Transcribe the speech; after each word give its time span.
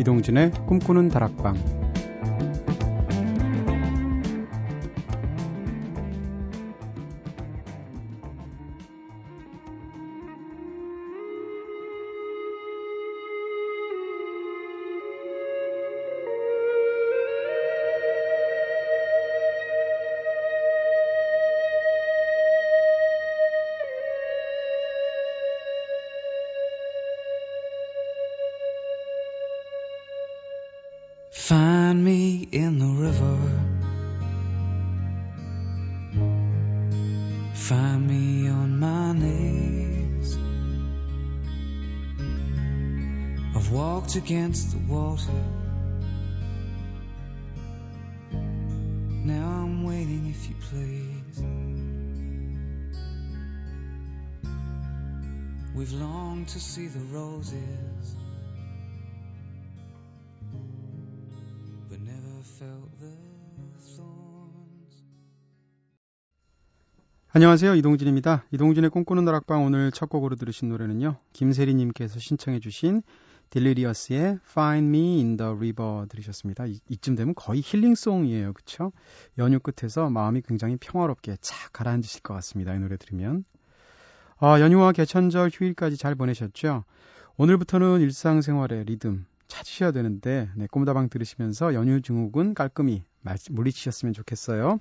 이동진의 0.00 0.52
꿈꾸는 0.66 1.08
다락방 1.08 1.79
against 44.24 44.72
the 44.72 44.78
water. 44.92 45.32
Now 49.24 49.64
I'm 49.64 49.84
waiting 49.84 50.26
if 50.28 50.48
you 50.48 50.56
please. 50.68 51.42
We've 55.74 55.92
longed 55.92 56.48
to 56.48 56.60
see 56.60 56.88
the 56.88 57.00
roses. 57.12 58.16
안녕하세요. 67.32 67.76
이동진입니다. 67.76 68.44
이동진의 68.50 68.90
꿈꾸는 68.90 69.24
다락방 69.24 69.64
오늘 69.64 69.92
첫 69.92 70.08
곡으로 70.08 70.34
들으신 70.34 70.68
노래는요. 70.68 71.16
김세리님께서 71.32 72.18
신청해주신 72.18 73.02
딜리리어스의 73.50 74.38
Find 74.48 74.88
Me 74.88 75.18
in 75.18 75.36
the 75.36 75.52
River 75.52 76.06
들으셨습니다. 76.08 76.66
이, 76.66 76.96
쯤 77.00 77.16
되면 77.16 77.34
거의 77.34 77.60
힐링송이에요. 77.64 78.52
그쵸? 78.52 78.92
연휴 79.38 79.58
끝에서 79.58 80.08
마음이 80.08 80.42
굉장히 80.42 80.76
평화롭게 80.76 81.36
착 81.40 81.72
가라앉으실 81.72 82.22
것 82.22 82.34
같습니다. 82.34 82.74
이 82.74 82.78
노래 82.78 82.96
들으면. 82.96 83.44
아, 84.38 84.60
연휴와 84.60 84.92
개천절 84.92 85.50
휴일까지 85.52 85.96
잘 85.96 86.14
보내셨죠? 86.14 86.84
오늘부터는 87.36 88.00
일상생활의 88.00 88.84
리듬 88.84 89.26
찾으셔야 89.48 89.90
되는데 89.90 90.48
네, 90.54 90.66
꿈다방 90.70 91.08
들으시면서 91.08 91.74
연휴 91.74 92.00
증후군 92.00 92.54
깔끔히 92.54 93.02
물리치셨으면 93.50 94.14
좋겠어요. 94.14 94.80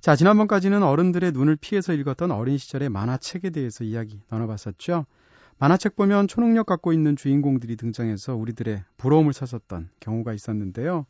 자, 0.00 0.16
지난번까지는 0.16 0.82
어른들의 0.82 1.32
눈을 1.32 1.56
피해서 1.56 1.92
읽었던 1.92 2.30
어린 2.30 2.58
시절의 2.58 2.88
만화책에 2.88 3.50
대해서 3.50 3.84
이야기 3.84 4.20
나눠봤었죠. 4.28 5.06
만화책 5.60 5.94
보면 5.94 6.26
초능력 6.26 6.64
갖고 6.64 6.90
있는 6.94 7.16
주인공들이 7.16 7.76
등장해서 7.76 8.34
우리들의 8.34 8.82
부러움을 8.96 9.34
샀었던 9.34 9.90
경우가 10.00 10.32
있었는데요. 10.32 11.04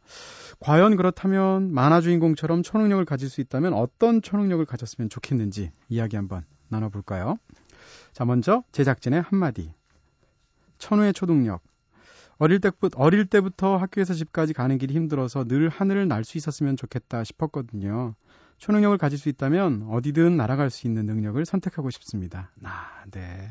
과연 0.58 0.96
그렇다면 0.96 1.72
만화 1.72 2.00
주인공처럼 2.00 2.64
초능력을 2.64 3.04
가질 3.04 3.28
수 3.28 3.40
있다면 3.40 3.74
어떤 3.74 4.20
초능력을 4.20 4.64
가졌으면 4.66 5.08
좋겠는지 5.08 5.70
이야기 5.88 6.16
한번 6.16 6.42
나눠볼까요? 6.68 7.38
자, 8.12 8.24
먼저 8.24 8.64
제작진의 8.72 9.22
한마디. 9.22 9.72
천우의 10.78 11.12
초능력. 11.12 11.62
어릴 12.38 12.58
때부터, 12.58 12.98
어릴 12.98 13.26
때부터 13.26 13.76
학교에서 13.76 14.14
집까지 14.14 14.52
가는 14.52 14.78
길이 14.78 14.94
힘들어서 14.94 15.44
늘 15.44 15.68
하늘을 15.68 16.08
날 16.08 16.24
수 16.24 16.38
있었으면 16.38 16.76
좋겠다 16.76 17.22
싶었거든요. 17.22 18.16
초능력을 18.60 18.96
가질 18.98 19.18
수 19.18 19.28
있다면 19.30 19.86
어디든 19.90 20.36
날아갈 20.36 20.70
수 20.70 20.86
있는 20.86 21.06
능력을 21.06 21.42
선택하고 21.44 21.90
싶습니다. 21.90 22.50
아, 22.62 22.88
네. 23.10 23.50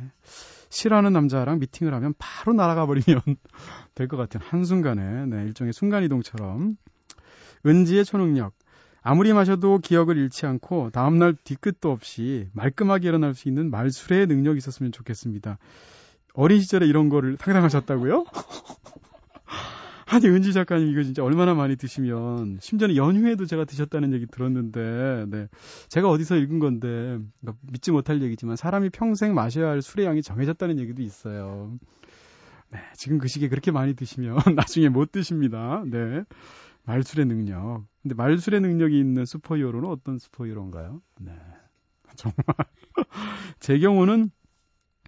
싫어하는 0.69 1.11
남자랑 1.13 1.57
미팅을 1.59 1.93
하면 1.95 2.13
바로 2.19 2.53
날아가 2.53 2.85
버리면 2.85 3.21
될 3.95 4.07
것 4.07 4.17
같은 4.17 4.39
한순간에, 4.39 5.25
네, 5.25 5.43
일종의 5.45 5.73
순간이동처럼. 5.73 6.77
은지의 7.65 8.05
초능력. 8.05 8.53
아무리 9.01 9.33
마셔도 9.33 9.79
기억을 9.79 10.17
잃지 10.17 10.45
않고 10.45 10.91
다음날 10.91 11.35
뒤끝도 11.43 11.89
없이 11.91 12.47
말끔하게 12.53 13.07
일어날 13.07 13.33
수 13.33 13.47
있는 13.47 13.71
말술의 13.71 14.27
능력이 14.27 14.57
있었으면 14.59 14.91
좋겠습니다. 14.91 15.57
어린 16.33 16.61
시절에 16.61 16.85
이런 16.85 17.09
거를 17.09 17.35
상상하셨다고요? 17.39 18.25
아니 20.11 20.27
은지 20.27 20.53
작가님 20.53 20.89
이거 20.89 21.03
진짜 21.03 21.23
얼마나 21.23 21.53
많이 21.53 21.75
드시면 21.75 22.57
심지어는 22.61 22.95
연휴에도 22.95 23.45
제가 23.45 23.65
드셨다는 23.65 24.11
얘기 24.13 24.25
들었는데 24.25 25.25
네. 25.29 25.47
제가 25.87 26.09
어디서 26.09 26.35
읽은 26.37 26.57
건데 26.57 27.19
그러니까 27.39 27.61
믿지 27.61 27.91
못할 27.91 28.21
얘기지만 28.23 28.55
사람이 28.55 28.89
평생 28.89 29.35
마셔야 29.35 29.69
할 29.69 29.83
술의 29.83 30.07
양이 30.07 30.23
정해졌다는 30.23 30.79
얘기도 30.79 31.03
있어요. 31.03 31.77
네, 32.71 32.79
지금 32.95 33.19
그 33.19 33.27
시기에 33.27 33.49
그렇게 33.49 33.69
많이 33.71 33.95
드시면 33.95 34.37
나중에 34.55 34.89
못 34.89 35.11
드십니다. 35.11 35.83
네. 35.85 36.23
말술의 36.85 37.27
능력. 37.27 37.85
근데 38.01 38.15
말술의 38.15 38.61
능력이 38.61 38.99
있는 38.99 39.25
슈퍼히어로는 39.25 39.87
어떤 39.89 40.17
슈퍼히어로인가요? 40.17 41.01
네. 41.19 41.33
정말 42.15 42.35
제 43.59 43.77
경우는 43.77 44.31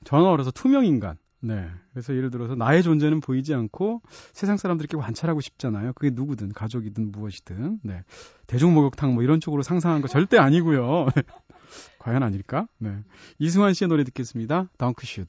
저는 0.03 0.25
어려서 0.25 0.51
투명 0.51 0.85
인간. 0.85 1.17
네. 1.41 1.67
그래서 1.91 2.15
예를 2.15 2.29
들어서 2.29 2.55
나의 2.55 2.83
존재는 2.83 3.19
보이지 3.19 3.53
않고 3.53 4.01
세상 4.33 4.57
사람들께 4.57 4.97
관찰하고 4.97 5.41
싶잖아요. 5.41 5.93
그게 5.93 6.11
누구든 6.13 6.53
가족이든 6.53 7.11
무엇이든. 7.11 7.79
네. 7.83 8.03
대중 8.47 8.73
목욕탕 8.73 9.13
뭐 9.13 9.23
이런 9.23 9.39
쪽으로 9.39 9.63
상상한 9.63 10.01
거 10.01 10.07
절대 10.07 10.37
아니고요. 10.37 11.07
과연 11.99 12.23
아닐까? 12.23 12.67
네. 12.77 12.95
이승환 13.39 13.73
씨의 13.73 13.89
노래 13.89 14.03
듣겠습니다. 14.03 14.69
덩크슛. 14.77 15.27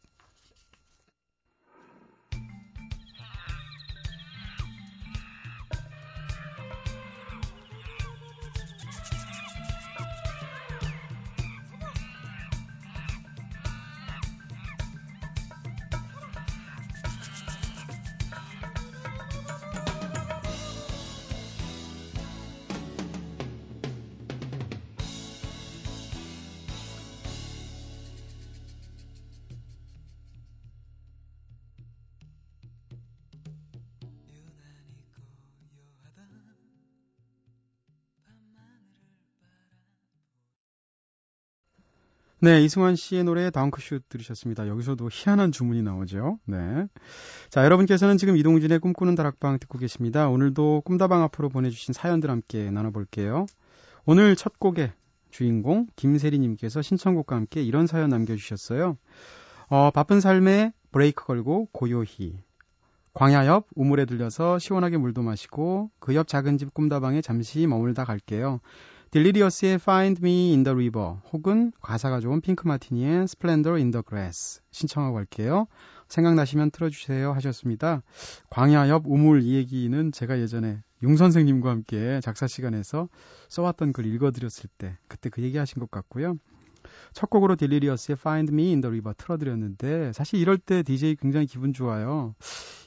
네, 42.42 42.60
이승환 42.60 42.97
씨의 42.97 43.22
노래 43.22 43.50
다운크슛 43.50 44.08
들으셨습니다. 44.08 44.66
여기서도 44.66 45.08
희한한 45.12 45.53
주문이 45.53 45.82
나오죠. 45.82 46.41
네. 46.44 46.88
자, 47.50 47.64
여러분께서는 47.64 48.19
지금 48.19 48.36
이동진의 48.36 48.80
꿈꾸는 48.80 49.14
다락방 49.14 49.60
듣고 49.60 49.78
계십니다. 49.78 50.28
오늘도 50.28 50.82
꿈다방 50.84 51.22
앞으로 51.22 51.48
보내주신 51.50 51.94
사연들 51.94 52.30
함께 52.30 52.68
나눠볼게요. 52.72 53.47
오늘 54.06 54.34
첫 54.34 54.59
곡의 54.59 54.92
주인공 55.30 55.86
김세리님께서 55.94 56.83
신청곡과 56.83 57.36
함께 57.36 57.62
이런 57.62 57.86
사연 57.86 58.10
남겨주셨어요. 58.10 58.98
어, 59.68 59.91
바쁜 59.92 60.21
삶에 60.21 60.72
브레이크 60.91 61.24
걸고 61.24 61.68
고요히 61.72 62.41
광야 63.15 63.47
옆 63.47 63.68
우물에 63.77 64.04
들려서 64.04 64.59
시원하게 64.59 64.97
물도 64.97 65.22
마시고 65.22 65.91
그 66.00 66.15
옆 66.15 66.27
작은 66.27 66.59
집 66.59 66.74
꿈다방에 66.74 67.21
잠시 67.21 67.68
머물다 67.68 68.04
갈게요. 68.04 68.59
딜리리어스의 69.12 69.74
Find 69.74 70.24
Me 70.24 70.53
in 70.53 70.62
the 70.64 70.72
River 70.72 71.18
혹은 71.34 71.70
가사가 71.82 72.20
좋은 72.20 72.41
핑크 72.41 72.66
마티니의 72.66 73.24
Splendor 73.24 73.76
in 73.76 73.91
the 73.91 74.03
Grass 74.09 74.62
신청하고 74.70 75.16
갈게요. 75.16 75.66
생각나시면 76.09 76.70
틀어주세요 76.70 77.30
하셨습니다. 77.34 78.03
광야 78.48 78.88
옆 78.88 79.03
우물 79.04 79.42
이 79.42 79.56
얘기는 79.56 80.12
제가 80.12 80.41
예전에 80.41 80.82
용 81.03 81.16
선생님과 81.16 81.68
함께 81.68 82.20
작사 82.22 82.47
시간에서 82.47 83.10
써왔던 83.50 83.92
글 83.92 84.06
읽어드렸을 84.06 84.70
때 84.78 84.97
그때 85.09 85.28
그 85.28 85.42
얘기 85.42 85.58
하신 85.58 85.80
것 85.80 85.91
같고요. 85.91 86.36
첫 87.12 87.28
곡으로 87.28 87.56
딜리리어스의 87.56 88.16
Find 88.18 88.50
Me 88.50 88.68
in 88.68 88.80
the 88.80 88.88
River 88.88 89.15
틀어드렸는데 89.18 90.15
사실 90.15 90.41
이럴 90.41 90.56
때 90.56 90.82
DJ 90.82 91.16
굉장히 91.16 91.44
기분 91.44 91.74
좋아요. 91.74 92.34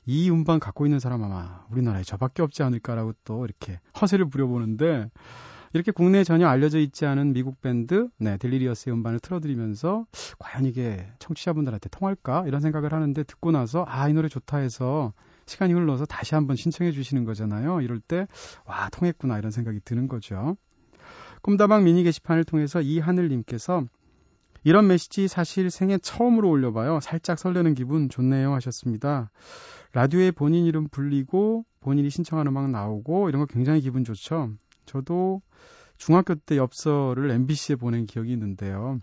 이 0.08 0.32
음반 0.32 0.60
갖고 0.60 0.88
있는 0.88 1.00
사람 1.00 1.24
아마 1.24 1.64
우리나라에 1.70 2.02
저밖에 2.02 2.42
없지 2.42 2.64
않을까라고 2.64 3.14
또 3.26 3.46
이렇게 3.46 3.80
허세를 4.02 4.28
부려보는데 4.28 5.12
이렇게 5.74 5.92
국내에 5.92 6.24
전혀 6.24 6.48
알려져 6.48 6.80
있지 6.80 7.06
않은 7.06 7.34
미국 7.34 7.62
밴드 7.62 8.08
네, 8.18 8.38
델리리어스의 8.38 8.96
음반을 8.96 9.20
틀어드리면서 9.20 10.06
과연 10.40 10.66
이게 10.66 11.06
청취자분들한테 11.20 11.90
통할까 11.90 12.46
이런 12.48 12.62
생각을 12.62 12.94
하는데 12.94 13.24
듣고 13.24 13.52
나서 13.52 13.86
아 13.88 14.06
이 14.10 14.14
노래 14.14 14.28
좋다 14.30 14.58
해서 14.58 15.14
시간이 15.46 15.74
흘러서 15.74 16.06
다시 16.06 16.36
한번 16.36 16.56
신청해 16.56 16.92
주시는 16.92 17.24
거잖아요. 17.24 17.82
이럴 17.82 18.00
때, 18.00 18.28
와, 18.66 18.90
통했구나, 18.90 19.38
이런 19.38 19.52
생각이 19.52 19.80
드는 19.86 20.08
거죠. 20.08 20.58
꿈다방 21.42 21.84
미니 21.84 22.04
게시판을 22.04 22.44
통해서 22.44 22.82
이하늘님께서 22.82 23.84
이런 24.64 24.88
메시지 24.88 25.28
사실 25.28 25.70
생애 25.70 26.00
처음으로 26.00 26.50
올려봐요. 26.50 27.00
살짝 27.00 27.38
설레는 27.38 27.76
기분 27.76 28.10
좋네요 28.10 28.54
하셨습니다. 28.54 29.30
라디오에 29.94 30.32
본인 30.32 30.66
이름 30.66 30.88
불리고 30.90 31.66
본인이 31.82 32.10
신청한 32.10 32.48
음악 32.48 32.72
나오고 32.72 33.30
이런 33.30 33.42
거 33.42 33.46
굉장히 33.46 33.82
기분 33.82 34.04
좋죠. 34.04 34.50
저도 34.86 35.42
중학교 35.98 36.36
때 36.36 36.58
엽서를 36.58 37.32
MBC에 37.32 37.76
보낸 37.76 38.06
기억이 38.06 38.32
있는데요. 38.34 39.00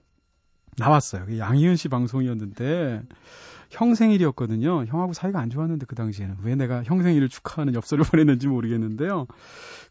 나왔어요. 0.78 1.38
양희은 1.38 1.76
씨 1.76 1.88
방송이었는데 1.88 3.02
형 3.72 3.94
생일이었거든요. 3.94 4.84
형하고 4.84 5.12
사이가 5.12 5.40
안 5.40 5.50
좋았는데 5.50 5.86
그 5.86 5.94
당시에는 5.94 6.36
왜 6.44 6.54
내가 6.54 6.82
형 6.84 7.02
생일을 7.02 7.28
축하하는 7.28 7.74
엽서를 7.74 8.04
보냈는지 8.10 8.46
모르겠는데요. 8.48 9.26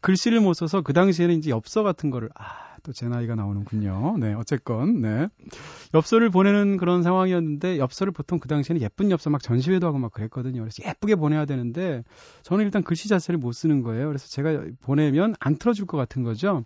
글씨를 0.01 0.39
못 0.39 0.53
써서 0.53 0.81
그 0.81 0.93
당시에는 0.93 1.35
이제 1.37 1.49
엽서 1.49 1.83
같은 1.83 2.09
거를 2.09 2.29
아 2.35 2.71
또 2.83 2.93
제 2.93 3.07
나이가 3.07 3.35
나오는군요. 3.35 4.17
네, 4.17 4.33
어쨌건 4.33 5.01
네 5.01 5.27
엽서를 5.93 6.29
보내는 6.29 6.77
그런 6.77 7.03
상황이었는데 7.03 7.77
엽서를 7.77 8.11
보통 8.11 8.39
그 8.39 8.47
당시에는 8.47 8.81
예쁜 8.81 9.11
엽서 9.11 9.29
막 9.29 9.41
전시회도 9.41 9.85
하고 9.85 9.99
막 9.99 10.11
그랬거든요. 10.11 10.61
그래서 10.61 10.83
예쁘게 10.87 11.15
보내야 11.15 11.45
되는데 11.45 12.03
저는 12.43 12.65
일단 12.65 12.83
글씨 12.83 13.07
자체를 13.07 13.37
못 13.37 13.51
쓰는 13.51 13.81
거예요. 13.83 14.07
그래서 14.07 14.27
제가 14.27 14.65
보내면 14.81 15.35
안 15.39 15.57
틀어줄 15.57 15.85
것 15.85 15.97
같은 15.97 16.23
거죠. 16.23 16.63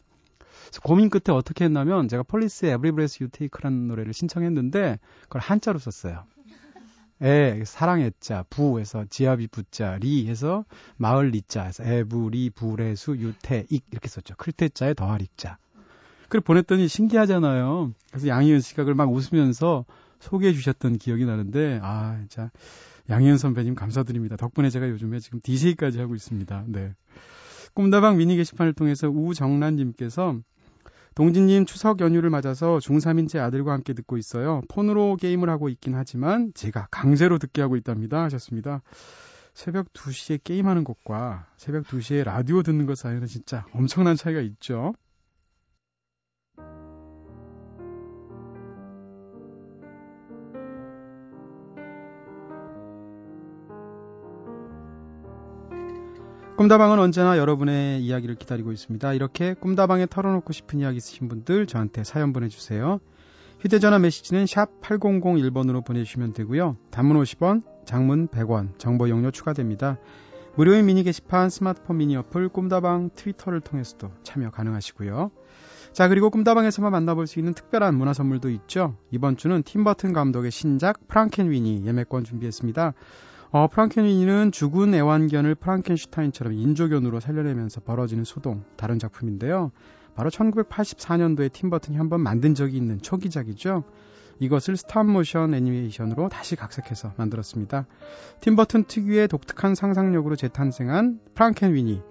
고민 0.83 1.09
끝에 1.09 1.35
어떻게 1.35 1.65
했냐면 1.65 2.07
제가 2.07 2.23
폴리스의 2.23 2.71
Every 2.73 2.91
Breath 2.93 3.23
You 3.23 3.29
Take라는 3.29 3.87
노래를 3.87 4.13
신청했는데 4.13 4.99
그걸 5.23 5.41
한자로 5.41 5.79
썼어요. 5.79 6.23
에 7.21 7.63
사랑했자 7.63 8.45
부에서 8.49 9.05
지압이 9.09 9.47
부자 9.47 9.97
리 9.97 10.27
해서 10.27 10.65
마을 10.97 11.29
리자 11.29 11.63
해서 11.63 11.83
에부리 11.83 12.49
부레수 12.49 13.15
유태 13.17 13.65
익 13.69 13.85
이렇게 13.91 14.09
썼죠. 14.09 14.35
클테자에 14.35 14.95
더할 14.95 15.21
익자. 15.21 15.57
그걸 16.23 16.41
보냈더니 16.41 16.87
신기하잖아요. 16.87 17.93
그래서 18.09 18.27
양희은 18.27 18.59
씨가 18.59 18.83
그걸 18.83 18.95
막 18.95 19.11
웃으면서 19.11 19.85
소개해 20.19 20.53
주셨던 20.53 20.97
기억이 20.97 21.25
나는데 21.25 21.79
아 21.81 22.17
진짜 22.19 22.51
양희은 23.09 23.37
선배님 23.37 23.75
감사드립니다. 23.75 24.35
덕분에 24.35 24.69
제가 24.69 24.89
요즘에 24.89 25.19
지금 25.19 25.39
DJ까지 25.41 25.99
하고 25.99 26.15
있습니다. 26.15 26.65
네. 26.67 26.93
꿈다방 27.75 28.17
미니 28.17 28.35
게시판을 28.35 28.73
통해서 28.73 29.09
우정란님께서 29.09 30.39
동진님 31.15 31.65
추석 31.65 32.01
연휴를 32.01 32.29
맞아서 32.29 32.77
중3인 32.79 33.29
제 33.29 33.39
아들과 33.39 33.71
함께 33.71 33.93
듣고 33.93 34.17
있어요. 34.17 34.61
폰으로 34.67 35.15
게임을 35.15 35.49
하고 35.49 35.69
있긴 35.69 35.95
하지만 35.95 36.51
제가 36.53 36.89
강제로 36.91 37.37
듣게 37.37 37.61
하고 37.61 37.77
있답니다. 37.77 38.21
하셨습니다. 38.23 38.81
새벽 39.53 39.93
2시에 39.93 40.43
게임하는 40.43 40.83
것과 40.83 41.47
새벽 41.55 41.85
2시에 41.85 42.25
라디오 42.25 42.63
듣는 42.63 42.85
것 42.85 42.97
사이에는 42.97 43.27
진짜 43.27 43.65
엄청난 43.71 44.17
차이가 44.17 44.41
있죠. 44.41 44.93
꿈다방은 56.57 56.99
언제나 56.99 57.37
여러분의 57.37 58.01
이야기를 58.01 58.35
기다리고 58.35 58.71
있습니다. 58.71 59.11
이렇게 59.11 59.53
꿈다방에 59.55 60.05
털어놓고 60.05 60.53
싶은 60.53 60.79
이야기 60.79 60.97
있으신 60.97 61.27
분들 61.27 61.67
저한테 61.67 62.05
사연 62.05 62.31
보내주세요. 62.31 63.01
휴대전화 63.59 63.99
메시지는 63.99 64.45
샵 64.45 64.69
8001번으로 64.79 65.85
보내주시면 65.85 66.31
되고요. 66.31 66.77
단문 66.91 67.21
50원, 67.21 67.63
장문 67.83 68.29
100원, 68.29 68.79
정보 68.79 69.09
용료 69.09 69.31
추가됩니다. 69.31 69.97
무료인 70.55 70.85
미니 70.85 71.03
게시판, 71.03 71.49
스마트폰 71.49 71.97
미니 71.97 72.15
어플, 72.15 72.47
꿈다방 72.47 73.09
트위터를 73.15 73.59
통해서도 73.59 74.11
참여 74.23 74.51
가능하시고요. 74.51 75.31
자, 75.91 76.07
그리고 76.07 76.29
꿈다방에서만 76.29 76.89
만나볼 76.89 77.27
수 77.27 77.39
있는 77.39 77.53
특별한 77.53 77.95
문화 77.95 78.13
선물도 78.13 78.49
있죠. 78.51 78.95
이번 79.11 79.35
주는 79.35 79.61
팀버튼 79.61 80.13
감독의 80.13 80.51
신작 80.51 81.05
프랑켄 81.09 81.51
위니 81.51 81.85
예매권 81.85 82.23
준비했습니다. 82.23 82.93
어, 83.51 83.67
프랑켄위니는 83.67 84.51
죽은 84.51 84.93
애완견을 84.93 85.55
프랑켄슈타인처럼 85.55 86.53
인조견으로 86.53 87.19
살려내면서 87.19 87.81
벌어지는 87.81 88.23
소동, 88.23 88.63
다른 88.75 88.99
작품인데요. 88.99 89.71
바로 90.15 90.29
1984년도에 90.29 91.51
팀버튼이 91.51 91.97
한번 91.97 92.21
만든 92.21 92.55
적이 92.55 92.77
있는 92.77 93.01
초기작이죠. 93.01 93.83
이것을 94.39 94.75
스탑모션 94.75 95.53
애니메이션으로 95.53 96.29
다시 96.29 96.55
각색해서 96.55 97.13
만들었습니다. 97.17 97.85
팀버튼 98.41 98.85
특유의 98.85 99.27
독특한 99.27 99.75
상상력으로 99.75 100.35
재탄생한 100.35 101.19
프랑켄위니, 101.35 102.01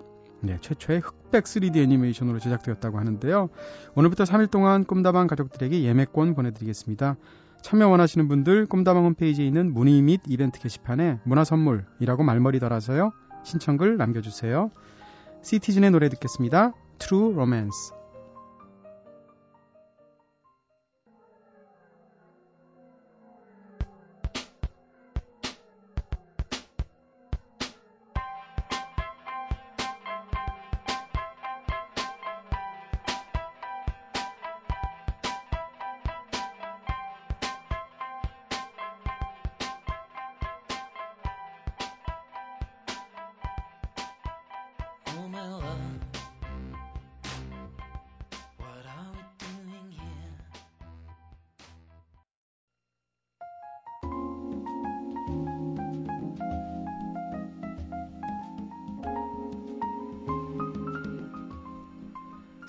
네, 0.40 0.58
최초의 0.60 1.00
흑백 1.00 1.44
3D 1.44 1.76
애니메이션으로 1.78 2.38
제작되었다고 2.38 2.98
하는데요. 2.98 3.48
오늘부터 3.94 4.24
3일 4.24 4.50
동안 4.50 4.84
꿈다방 4.84 5.26
가족들에게 5.26 5.82
예매권 5.82 6.34
보내드리겠습니다. 6.34 7.16
참여 7.64 7.88
원하시는 7.88 8.28
분들 8.28 8.66
꿈다방 8.66 9.06
홈페이지에 9.06 9.46
있는 9.46 9.72
문의 9.72 10.02
및 10.02 10.20
이벤트 10.28 10.60
게시판에 10.60 11.20
문화선물이라고 11.24 12.22
말머리 12.22 12.60
달아서요. 12.60 13.12
신청글 13.42 13.96
남겨주세요. 13.96 14.70
시티즌의 15.40 15.90
노래 15.90 16.10
듣겠습니다. 16.10 16.74
True 16.98 17.32
Romance. 17.32 18.03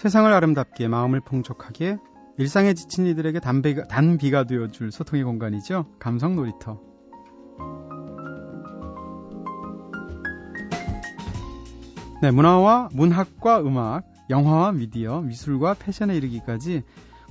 세상을 0.05 0.31
아름답게 0.31 0.87
마음을 0.87 1.19
풍족하게 1.19 1.97
일상에 2.37 2.75
지친 2.75 3.07
이들에게 3.07 3.39
단비가, 3.39 3.87
단비가 3.87 4.43
되어줄 4.43 4.91
소통의 4.91 5.23
공간이죠. 5.23 5.87
감성 5.97 6.35
놀이터. 6.35 6.79
네, 12.21 12.29
문화와 12.29 12.89
문학과 12.93 13.61
음악, 13.61 14.03
영화와 14.29 14.73
미디어, 14.73 15.21
미술과 15.21 15.73
패션에 15.73 16.15
이르기까지 16.15 16.83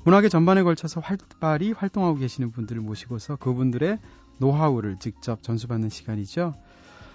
문학의 0.02 0.28
전반에 0.28 0.64
걸쳐서 0.64 1.00
활발히 1.00 1.70
활동하고 1.70 2.16
계시는 2.16 2.50
분들을 2.50 2.82
모시고서 2.82 3.36
그분들의 3.36 4.00
노하우를 4.38 4.96
직접 4.98 5.44
전수받는 5.44 5.90
시간이죠. 5.90 6.56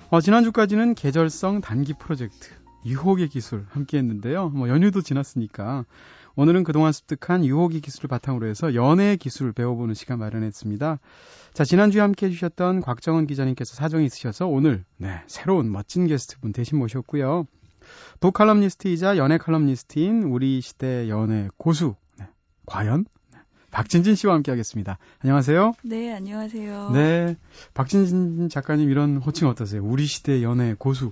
어, 0.10 0.22
지난주까지는 0.22 0.96
계절성 0.96 1.60
단기 1.60 1.94
프로젝트, 2.00 2.48
유혹의 2.86 3.30
기술 3.30 3.66
함께 3.70 3.98
했는데요. 3.98 4.50
뭐 4.50 4.70
연휴도 4.70 5.02
지났으니까 5.02 5.86
오늘은 6.36 6.64
그동안 6.64 6.92
습득한 6.92 7.44
유혹의 7.46 7.82
기술을 7.82 8.08
바탕으로 8.08 8.48
해서 8.48 8.74
연애의 8.74 9.18
기술을 9.18 9.52
배워보는 9.52 9.94
시간 9.94 10.20
마련했습니다. 10.20 11.00
자, 11.54 11.64
지난주에 11.66 12.02
함께 12.02 12.28
해주셨던 12.28 12.82
곽정은 12.82 13.28
기자님께서 13.28 13.76
사정이 13.76 14.06
있으셔서 14.06 14.48
오늘, 14.48 14.86
네, 14.98 15.22
새로운 15.28 15.72
멋진 15.72 16.08
게스트분 16.08 16.54
대신 16.54 16.78
모셨고요. 16.78 17.46
북칼럼니스트이자 18.22 19.18
연애 19.18 19.38
칼럼니스트인 19.38 20.24
우리 20.24 20.62
시대 20.62 21.10
연애 21.10 21.50
고수, 21.58 21.96
네, 22.18 22.28
과연? 22.66 23.06
네, 23.34 23.40
박진진 23.72 24.16
씨와 24.16 24.36
함께 24.36 24.52
하겠습니다. 24.52 24.98
안녕하세요. 25.20 25.74
네, 25.84 26.14
안녕하세요. 26.14 26.92
네, 26.94 27.36
박진진 27.74 28.48
작가님 28.48 28.90
이런 28.90 29.18
호칭 29.18 29.50
어떠세요? 29.50 29.84
우리 29.84 30.06
시대 30.06 30.42
연애 30.44 30.74
고수. 30.78 31.10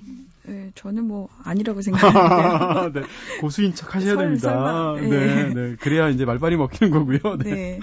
네, 0.48 0.72
저는 0.76 1.04
뭐 1.06 1.28
아니라고 1.44 1.82
생각하는데요. 1.82 2.92
네, 2.94 3.02
고수인 3.42 3.76
척 3.76 3.96
하셔야 3.96 4.16
설- 4.16 4.24
됩니다. 4.26 4.94
네. 4.96 5.10
네, 5.10 5.54
네. 5.54 5.76
그래야 5.80 6.10
이제 6.10 6.24
말빨이 6.26 6.56
먹히는 6.56 6.92
거고요. 6.92 7.38
네. 7.38 7.52
네. 7.52 7.80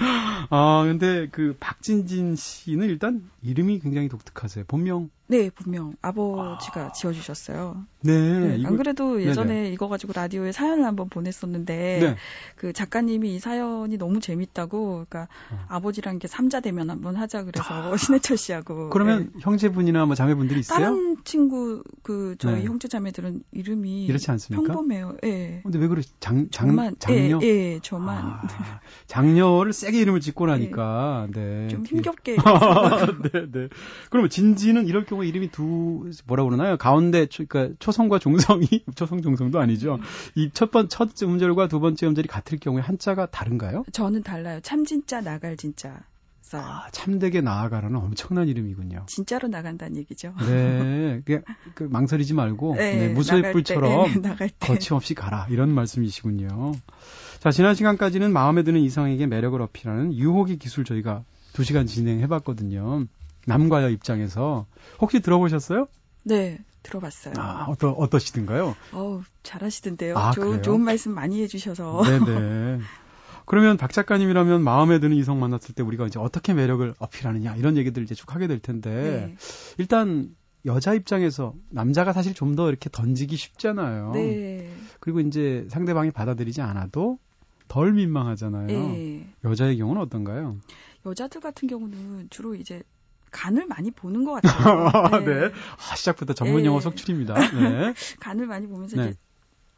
아, 0.50 0.82
근데 0.86 1.28
그 1.30 1.56
박진진 1.60 2.36
씨는 2.36 2.88
일단 2.88 3.22
이름이 3.42 3.80
굉장히 3.80 4.08
독특하세요. 4.08 4.64
본명 4.68 5.10
네, 5.26 5.48
분명 5.48 5.94
아버지가 6.02 6.92
지어주셨어요. 6.92 7.84
네. 8.02 8.12
네, 8.40 8.56
이거- 8.58 8.68
안 8.68 8.76
그래도 8.76 9.22
예전에 9.22 9.54
네네. 9.54 9.70
이거 9.72 9.88
가지고 9.88 10.12
라디오에 10.14 10.52
사연을 10.52 10.84
한번 10.84 11.08
보냈었는데 11.08 11.98
네. 12.02 12.16
그 12.56 12.74
작가님이 12.74 13.34
이 13.34 13.38
사연이 13.38 13.96
너무 13.96 14.20
재밌다고 14.20 15.06
그러니까 15.08 15.28
어. 15.50 15.64
아버지랑 15.68 16.14
이렇게 16.16 16.28
삼자 16.28 16.60
대면 16.60 16.90
한번 16.90 17.16
하자 17.16 17.44
그래서 17.44 17.96
신해철 17.96 18.36
씨하고 18.36 18.90
그러면 18.90 19.30
네. 19.34 19.40
형제분이나 19.40 20.04
뭐 20.04 20.14
자매분들이 20.14 20.60
있어요? 20.60 20.78
다른 20.78 21.16
친구 21.24 21.82
그저 22.02 22.50
희 22.56 22.60
네. 22.60 22.66
형제 22.66 22.88
자매들은 22.88 23.42
이름이 23.52 24.06
이렇지 24.06 24.30
않습니까? 24.30 24.72
평범해요. 24.72 25.16
예. 25.24 25.60
근데 25.62 25.78
왜 25.78 25.88
그래? 25.88 26.02
장, 26.20 26.48
장, 26.50 26.68
저만 26.68 26.96
장녀? 26.98 27.38
예, 27.42 27.46
예, 27.46 27.80
저만 27.82 28.16
아, 28.18 28.80
장녀를 29.06 29.72
세게 29.72 30.00
이름을 30.00 30.20
짓고 30.20 30.46
나니까, 30.46 31.28
네. 31.32 31.68
좀 31.68 31.84
힘겹게 31.84 32.36
네, 33.32 33.46
네. 33.52 33.68
그러면 34.10 34.30
진지는 34.30 34.86
이럴 34.86 35.04
경우 35.04 35.24
이름이 35.24 35.50
두, 35.50 36.10
뭐라 36.26 36.44
그러나요? 36.44 36.76
가운데, 36.76 37.26
초, 37.26 37.44
그러니까 37.46 37.76
초성과 37.78 38.18
종성이, 38.18 38.66
초성 38.96 39.20
종성도 39.22 39.60
아니죠. 39.60 39.98
이 40.36 40.50
첫 40.54 40.70
번, 40.70 40.88
첫 40.88 41.10
음절과 41.22 41.68
두 41.68 41.80
번째 41.80 42.06
음절이 42.06 42.28
같을 42.28 42.58
경우에 42.58 42.80
한자가 42.80 43.26
다른가요? 43.26 43.84
저는 43.92 44.22
달라요. 44.22 44.60
참 44.62 44.84
진짜 44.84 45.20
나갈 45.20 45.56
진 45.56 45.74
짜 46.50 46.58
써요. 46.58 46.62
아, 46.62 46.90
참되게 46.90 47.40
나아가라는 47.40 47.96
엄청난 47.96 48.48
이름이군요. 48.48 49.06
진짜로 49.06 49.48
나간다는 49.48 49.96
얘기죠. 49.96 50.34
네. 50.46 51.22
그, 51.24 51.42
그 51.74 51.84
망설이지 51.84 52.34
말고, 52.34 52.74
네, 52.76 52.96
네, 52.96 53.08
무소의 53.08 53.52
뿔처럼 53.52 54.22
때, 54.22 54.36
네. 54.36 54.48
거침없이 54.60 55.14
가라. 55.14 55.46
이런 55.50 55.70
말씀이시군요. 55.70 56.72
자, 57.40 57.50
지난 57.50 57.74
시간까지는 57.74 58.32
마음에 58.32 58.62
드는 58.62 58.80
이성에게 58.80 59.26
매력을 59.26 59.60
어필하는 59.60 60.14
유혹의 60.14 60.58
기술 60.58 60.84
저희가 60.84 61.24
두 61.52 61.64
시간 61.64 61.86
진행해 61.86 62.26
봤거든요. 62.26 63.06
남과 63.46 63.82
여 63.82 63.90
입장에서. 63.90 64.66
혹시 65.00 65.20
들어보셨어요? 65.20 65.86
네, 66.24 66.58
들어봤어요. 66.82 67.34
아, 67.36 67.66
어떠, 67.68 67.90
어떠시던가요? 67.90 68.76
어우, 68.92 69.22
잘하시던데요. 69.42 70.16
아, 70.16 70.30
그래요? 70.32 70.62
좋은 70.62 70.80
말씀 70.80 71.12
많이 71.12 71.42
해주셔서. 71.42 72.02
네네. 72.04 72.80
그러면 73.46 73.76
박 73.76 73.92
작가님이라면 73.92 74.62
마음에 74.62 74.98
드는 74.98 75.16
이성 75.16 75.38
만났을 75.40 75.74
때 75.74 75.82
우리가 75.82 76.06
이제 76.06 76.18
어떻게 76.18 76.54
매력을 76.54 76.94
어필하느냐 76.98 77.56
이런 77.56 77.76
얘기들 77.76 78.02
이제 78.02 78.14
쭉 78.14 78.34
하게 78.34 78.46
될 78.46 78.58
텐데 78.58 78.90
네. 78.90 79.36
일단 79.78 80.34
여자 80.66 80.94
입장에서 80.94 81.54
남자가 81.70 82.12
사실 82.12 82.32
좀 82.34 82.54
더 82.54 82.68
이렇게 82.68 82.88
던지기 82.90 83.36
쉽잖아요. 83.36 84.12
네. 84.14 84.70
그리고 85.00 85.20
이제 85.20 85.66
상대방이 85.68 86.10
받아들이지 86.12 86.62
않아도 86.62 87.18
덜 87.68 87.92
민망하잖아요. 87.92 88.66
네. 88.66 89.26
여자의 89.44 89.76
경우는 89.78 90.00
어떤가요? 90.02 90.56
여자들 91.04 91.40
같은 91.40 91.68
경우는 91.68 92.28
주로 92.30 92.54
이제 92.54 92.82
간을 93.32 93.66
많이 93.66 93.90
보는 93.90 94.24
것 94.24 94.40
같아요. 94.40 95.20
네. 95.26 95.50
아, 95.90 95.96
시작부터 95.96 96.32
전문 96.34 96.62
네. 96.62 96.66
용어 96.66 96.80
속출입니다. 96.80 97.34
네. 97.34 97.94
간을 98.20 98.46
많이 98.46 98.68
보면서 98.68 98.96
네. 98.96 99.08
이제 99.08 99.18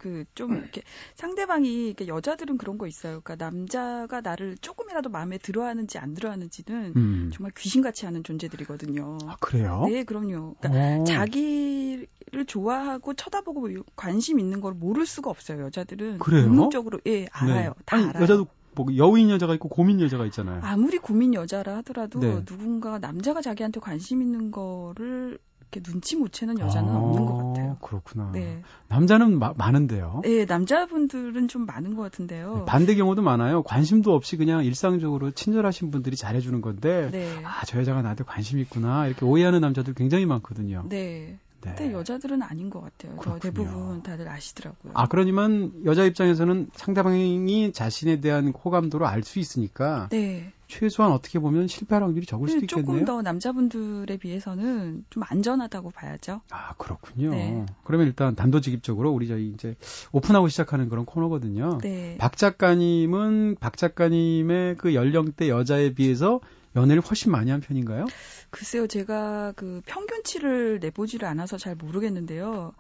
그 0.07 0.25
좀 0.35 0.57
이렇게 0.57 0.83
상대방이 1.15 1.87
이렇게 1.87 2.07
여자들은 2.07 2.59
그런 2.59 2.79
거 2.79 2.87
있어요. 2.87 3.21
그러니까 3.21 3.45
남자가 3.45 4.21
나를 4.21 4.57
조금이라도 4.61 5.09
마음에 5.11 5.39
들어하는지 5.39 5.99
안 5.99 6.15
들어하는지는 6.15 6.93
음. 6.95 7.31
정말 7.35 7.53
귀신같이 7.57 8.07
하는 8.07 8.23
존재들이거든요. 8.23 9.19
아, 9.27 9.37
그래요? 9.41 9.85
네, 9.89 10.05
그럼요. 10.05 10.55
그러니까 10.61 11.03
어. 11.03 11.05
자기를 11.05 12.07
좋아하고 12.47 13.15
쳐다보고 13.15 13.69
관심 13.97 14.39
있는 14.39 14.61
걸 14.61 14.75
모를 14.75 15.07
수가 15.07 15.31
없어요. 15.31 15.65
여자들은 15.65 16.19
그래요? 16.19 16.49
본능적으로 16.49 17.01
예 17.07 17.27
알아요. 17.33 17.71
네. 17.71 17.83
다 17.85 17.97
아니, 17.97 18.07
알아요. 18.07 18.23
여자도 18.23 18.47
뭐 18.75 18.87
여우인 18.95 19.31
여자가 19.31 19.55
있고 19.55 19.69
고민 19.69 20.01
여자가 20.01 20.27
있잖아요. 20.27 20.61
아무리 20.63 20.99
고민 20.99 21.35
여자라 21.35 21.77
하더라도 21.79 22.21
네. 22.21 22.45
누군가 22.45 22.99
남자가 22.99 23.41
자기한테 23.41 23.81
관심 23.81 24.21
있는 24.23 24.51
거를 24.51 25.39
이렇게 25.73 25.83
눈치 25.83 26.17
못 26.17 26.33
채는 26.33 26.59
여자는 26.59 26.89
아, 26.89 26.97
없는 26.99 27.27
것 27.27 27.37
같아요. 27.37 27.77
그렇구나. 27.83 28.31
네. 28.33 28.63
남자는 28.89 29.39
마- 29.39 29.53
많은데요. 29.57 30.23
예, 30.27 30.45
남자분들은 30.45 31.49
좀 31.49 31.67
많은 31.67 31.97
것 31.97 32.03
같은데요. 32.03 32.55
네, 32.59 32.65
반대 32.67 32.95
경우도 32.95 33.23
많아요. 33.23 33.63
관심도 33.63 34.15
없이 34.15 34.37
그냥 34.37 34.65
일상적으로 34.65 35.33
친절하신 35.33 35.91
분들이 35.91 36.17
잘해주는 36.17 36.61
건데, 36.61 37.09
네. 37.11 37.43
아, 37.45 37.65
저 37.67 37.79
여자가 37.81 38.03
나한테 38.03 38.25
관심 38.25 38.59
있구나. 38.61 39.07
이렇게 39.07 39.25
오해하는 39.25 39.61
남자들 39.61 39.95
굉장히 39.95 40.25
많거든요. 40.27 40.85
네. 40.89 41.39
네. 41.67 41.75
근데 41.77 41.93
여자들은 41.93 42.43
아닌 42.43 42.71
것 42.71 42.81
같아요. 42.81 43.13
저 43.17 43.39
그렇군요. 43.39 43.41
대부분 43.41 44.03
다들 44.03 44.29
아시더라고요. 44.29 44.93
아, 44.95 45.07
그러니만 45.07 45.73
여자 45.85 46.05
입장에서는 46.05 46.71
상대방이 46.75 47.73
자신에 47.73 48.21
대한 48.21 48.49
호감도를 48.49 49.07
알 49.07 49.23
수 49.23 49.39
있으니까, 49.41 50.09
네. 50.11 50.53
최소한 50.69 51.13
어떻게 51.13 51.39
보면 51.39 51.69
실패할 51.69 52.03
확률이 52.03 52.27
적을 52.27 52.49
수도 52.49 52.61
네, 52.61 52.67
조금 52.67 52.83
있겠네요. 52.85 53.05
더 53.07 53.23
남자분들에 53.23 54.17
비해서는 54.19 55.05
좀 55.11 55.23
안전하다고 55.27 55.91
봐야죠. 55.91 56.41
아, 56.51 56.75
그렇군요. 56.75 57.31
네. 57.31 57.67
그러면 57.85 58.07
일단 58.09 58.35
단도직입적으로 58.35 59.11
우리 59.13 59.29
저희 59.29 59.49
이제 59.49 59.77
오픈하고 60.13 60.49
시작하는 60.49 60.89
그런 60.89 61.05
코너거든요. 61.05 61.79
네. 61.83 62.17
박 62.19 62.37
작가님은 62.37 63.57
박 63.61 63.77
작가님의 63.77 64.77
그 64.77 64.95
연령대 64.95 65.49
여자에 65.49 65.95
비해서 65.95 66.41
연애를 66.76 67.02
훨씬 67.02 67.33
많이 67.33 67.50
한 67.50 67.61
편인가요? 67.61 68.06
글쎄요, 68.50 68.87
제가 68.87 69.52
그 69.56 69.83
평균치를 69.87 70.78
내보지를 70.80 71.26
않아서 71.28 71.56
잘 71.56 71.75
모르겠는데요. 71.75 72.73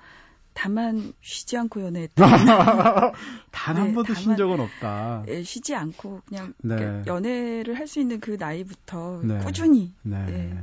다만 0.52 1.12
쉬지 1.20 1.56
않고 1.58 1.82
연애했다. 1.82 2.24
단한 3.50 3.88
네, 3.88 3.92
번도 3.94 4.14
쉰 4.14 4.36
적은 4.36 4.60
없다. 4.60 5.24
예, 5.28 5.42
쉬지 5.42 5.74
않고 5.74 6.22
그냥 6.26 6.54
네. 6.62 7.02
연애를 7.06 7.78
할 7.78 7.86
수 7.86 8.00
있는 8.00 8.20
그 8.20 8.36
나이부터 8.38 9.20
네. 9.24 9.38
꾸준히 9.38 9.92
네. 10.02 10.24
네. 10.24 10.58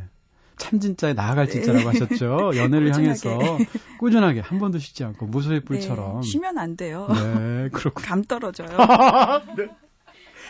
참 0.57 0.79
진짜에 0.79 1.13
나아갈 1.13 1.47
진짜라고 1.47 1.89
하셨죠. 1.89 2.51
연애를 2.57 2.87
꾸준하게. 2.91 3.29
향해서 3.29 3.57
꾸준하게 3.97 4.39
한 4.39 4.57
번도 4.59 4.79
쉬지 4.79 5.03
않고 5.03 5.27
무소의 5.27 5.61
뿔처럼. 5.61 6.21
네, 6.21 6.27
쉬면 6.27 6.57
안 6.57 6.75
돼요. 6.75 7.07
네, 7.09 7.69
그렇군요. 7.71 8.05
감 8.05 8.23
떨어져요. 8.23 8.67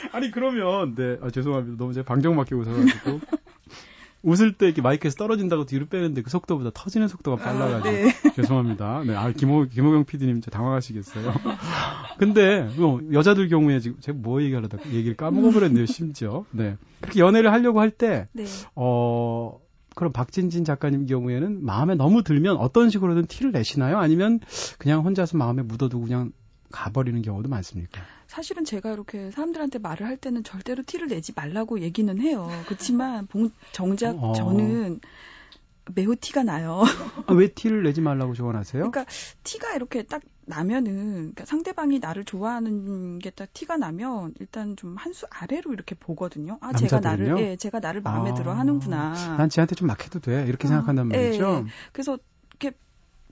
아니 0.11 0.31
그러면 0.31 0.95
네 0.95 1.17
아, 1.21 1.29
죄송합니다. 1.29 1.77
너무 1.77 1.93
제가 1.93 2.05
방정 2.05 2.35
맞게 2.35 2.55
웃어가지고 2.55 3.19
웃을 4.23 4.53
때 4.53 4.67
이렇게 4.67 4.81
마이크에서 4.81 5.17
떨어진다고 5.17 5.65
뒤로 5.65 5.85
빼는데 5.87 6.21
그 6.21 6.29
속도보다 6.29 6.71
터지는 6.73 7.09
속도가 7.09 7.43
빨라가지고 7.43 7.89
아, 7.89 7.91
네. 7.91 8.13
죄송합니다. 8.35 9.03
네, 9.05 9.15
아 9.15 9.31
김호 9.31 9.65
김호경 9.65 10.05
PD님 10.05 10.35
진짜 10.35 10.49
당황하시겠어요. 10.51 11.33
근데 12.17 12.61
뭐 12.77 13.01
여자들 13.11 13.49
경우에 13.49 13.79
지금 13.79 13.99
제가 13.99 14.17
뭐 14.17 14.41
얘기하려다 14.41 14.77
얘기를 14.91 15.15
까먹어버렸네요. 15.15 15.85
심지어 15.87 16.45
네 16.51 16.77
그렇게 17.01 17.19
연애를 17.19 17.51
하려고 17.51 17.79
할때 17.81 18.27
네. 18.33 18.45
어. 18.75 19.59
그럼 19.95 20.11
박진진 20.11 20.65
작가님 20.65 21.05
경우에는 21.05 21.63
마음에 21.63 21.93
너무 21.93 22.23
들면 22.23 22.57
어떤 22.57 22.89
식으로든 22.89 23.27
티를 23.27 23.51
내시나요? 23.51 23.99
아니면 23.99 24.39
그냥 24.79 25.01
혼자서 25.05 25.37
마음에 25.37 25.61
묻어두고 25.61 26.05
그냥 26.05 26.31
가버리는 26.71 27.21
경우도 27.21 27.47
많습니까? 27.47 28.01
사실은 28.33 28.65
제가 28.65 28.91
이렇게 28.91 29.29
사람들한테 29.29 29.77
말을 29.77 30.07
할 30.07 30.17
때는 30.17 30.43
절대로 30.43 30.81
티를 30.81 31.07
내지 31.07 31.33
말라고 31.35 31.81
얘기는 31.81 32.19
해요. 32.19 32.49
그렇지만 32.65 33.27
봉- 33.29 33.51
정작 33.73 34.15
어. 34.23 34.33
저는 34.33 34.99
매우 35.93 36.15
티가 36.15 36.41
나요. 36.43 36.81
아, 37.27 37.33
왜 37.33 37.49
티를 37.49 37.83
내지 37.83 38.01
말라고 38.01 38.33
조언하세요? 38.33 38.89
그러니까 38.89 39.05
티가 39.43 39.75
이렇게 39.75 40.01
딱 40.01 40.21
나면은 40.45 40.93
그러니까 41.35 41.45
상대방이 41.45 41.99
나를 41.99 42.25
좋아하는 42.25 43.19
게 43.19 43.29
딱 43.29 43.53
티가 43.53 43.77
나면 43.77 44.33
일단 44.39 44.75
좀 44.75 44.95
한 44.97 45.13
수 45.13 45.27
아래로 45.29 45.71
이렇게 45.73 45.93
보거든요. 45.93 46.57
아 46.61 46.73
제가 46.73 47.01
나를 47.01 47.25
남자들은요? 47.27 47.51
예, 47.51 47.55
제가 47.57 47.79
나를 47.81 48.01
마음에 48.01 48.31
아, 48.31 48.33
들어 48.33 48.53
하는구나. 48.53 49.35
난 49.37 49.47
쟤한테 49.49 49.75
좀 49.75 49.87
막해도 49.87 50.19
돼. 50.21 50.45
이렇게 50.47 50.67
어, 50.67 50.69
생각한단 50.69 51.07
말이죠. 51.09 51.63
예. 51.67 51.71
그래서 51.91 52.17
이렇게 52.49 52.75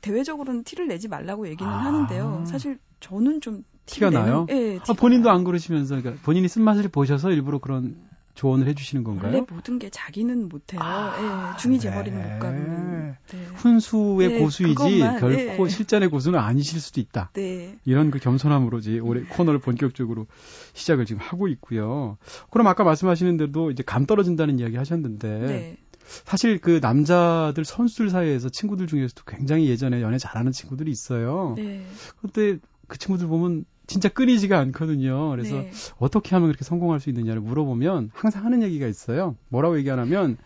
대외적으로는 0.01 0.63
티를 0.63 0.87
내지 0.87 1.07
말라고 1.07 1.47
얘기는 1.47 1.71
아. 1.71 1.77
하는데요. 1.85 2.43
사실 2.45 2.77
저는 3.01 3.41
좀 3.41 3.63
티가 3.85 4.09
나요? 4.09 4.45
예, 4.49 4.79
아, 4.87 4.93
본인도 4.93 5.27
나요. 5.27 5.37
안 5.37 5.43
그러시면서 5.43 5.99
그러니까 5.99 6.23
본인이 6.23 6.47
쓴맛을 6.47 6.87
보셔서 6.87 7.31
일부러 7.31 7.59
그런 7.59 7.97
조언을 8.33 8.67
해주시는 8.67 9.05
원래 9.05 9.19
건가요? 9.19 9.45
모든 9.49 9.77
게 9.77 9.89
자기는 9.89 10.47
못해요. 10.47 10.79
아, 10.81 11.53
예, 11.53 11.57
중이 11.57 11.75
네. 11.75 11.81
재벌이는 11.81 12.21
못 12.21 12.39
가면. 12.39 13.17
네. 13.31 13.45
훈수의 13.55 14.29
네, 14.29 14.39
고수이지 14.39 14.73
그것만, 14.75 15.19
결코 15.19 15.65
네. 15.65 15.69
실전의 15.69 16.09
고수는 16.09 16.39
아니실 16.39 16.79
수도 16.79 17.01
있다. 17.01 17.31
네. 17.33 17.77
이런 17.83 18.09
그 18.09 18.19
겸손함으로 18.19 18.77
이제 18.79 18.99
올해 18.99 19.23
코너를 19.23 19.59
본격적으로 19.59 20.27
시작을 20.73 21.05
지금 21.05 21.21
하고 21.21 21.47
있고요. 21.49 22.17
그럼 22.49 22.67
아까 22.67 22.83
말씀하시는 22.83 23.37
대로 23.37 23.71
이제 23.71 23.83
감 23.83 24.05
떨어진다는 24.05 24.59
이야기 24.59 24.77
하셨는데 24.77 25.39
네. 25.39 25.77
사실 26.01 26.59
그 26.59 26.79
남자들 26.81 27.63
선수들 27.63 28.09
사이에서 28.09 28.49
친구들 28.49 28.87
중에서도 28.87 29.23
굉장히 29.25 29.67
예전에 29.67 30.01
연애 30.01 30.17
잘하는 30.17 30.51
친구들이 30.51 30.91
있어요. 30.91 31.53
네. 31.57 31.85
근데 32.21 32.59
그 32.91 32.97
친구들 32.97 33.27
보면 33.27 33.63
진짜 33.87 34.09
끊이지가 34.09 34.59
않거든요. 34.59 35.29
그래서 35.29 35.55
네. 35.55 35.71
어떻게 35.97 36.35
하면 36.35 36.49
그렇게 36.49 36.65
성공할 36.65 36.99
수 36.99 37.09
있느냐를 37.09 37.39
물어보면 37.39 38.11
항상 38.13 38.43
하는 38.43 38.61
얘기가 38.63 38.85
있어요. 38.85 39.37
뭐라고 39.47 39.77
얘기하냐면 39.77 40.37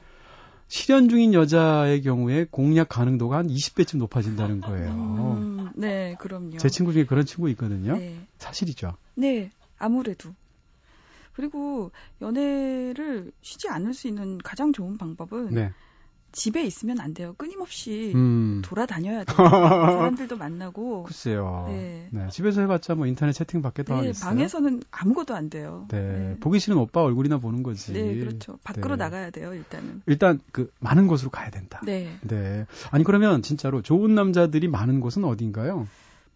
실연 0.67 1.09
중인 1.09 1.33
여자의 1.33 2.03
경우에 2.03 2.45
공략 2.49 2.89
가능도가 2.89 3.37
한 3.37 3.47
20배쯤 3.47 3.97
높아진다는 3.97 4.61
거예요. 4.61 4.91
음, 4.91 5.71
네, 5.75 6.15
그럼요. 6.19 6.57
제 6.57 6.69
친구 6.69 6.93
중에 6.93 7.05
그런 7.05 7.25
친구 7.25 7.49
있거든요. 7.49 7.97
네. 7.97 8.27
사실이죠. 8.37 8.93
네, 9.15 9.49
아무래도. 9.79 10.29
그리고 11.33 11.91
연애를 12.21 13.31
쉬지 13.41 13.69
않을 13.69 13.95
수 13.95 14.07
있는 14.07 14.37
가장 14.37 14.71
좋은 14.71 14.99
방법은 14.99 15.49
네. 15.49 15.71
집에 16.35 16.63
있으면 16.63 16.99
안 16.99 17.13
돼요. 17.13 17.33
끊임없이 17.37 18.11
음. 18.13 18.61
돌아다녀야 18.63 19.23
돼요. 19.23 19.35
사람들도 19.35 20.35
만나고. 20.37 21.03
글쎄요. 21.07 21.65
네. 21.69 22.07
네, 22.11 22.27
집에서 22.29 22.61
해봤자 22.61 22.93
뭐 22.95 23.07
인터넷 23.07 23.31
채팅 23.31 23.61
밖에 23.61 23.83
더 23.83 23.93
네, 23.95 23.99
하겠어요. 24.01 24.29
방에서는 24.29 24.83
아무것도 24.91 25.33
안 25.33 25.49
돼요. 25.49 25.87
네, 25.89 26.35
보기 26.41 26.59
싫은 26.59 26.77
오빠 26.77 27.01
얼굴이나 27.01 27.37
보는 27.37 27.63
거지. 27.63 27.93
네, 27.93 28.15
그렇죠. 28.19 28.59
밖으로 28.63 28.97
네. 28.97 29.05
나가야 29.05 29.29
돼요, 29.31 29.53
일단은. 29.53 30.01
일단 30.05 30.41
그 30.51 30.69
많은 30.79 31.07
곳으로 31.07 31.31
가야 31.31 31.49
된다. 31.49 31.81
네. 31.85 32.17
네. 32.21 32.65
아니 32.91 33.03
그러면 33.05 33.41
진짜로 33.41 33.81
좋은 33.81 34.13
남자들이 34.13 34.67
많은 34.67 34.99
곳은 34.99 35.23
어딘가요? 35.23 35.87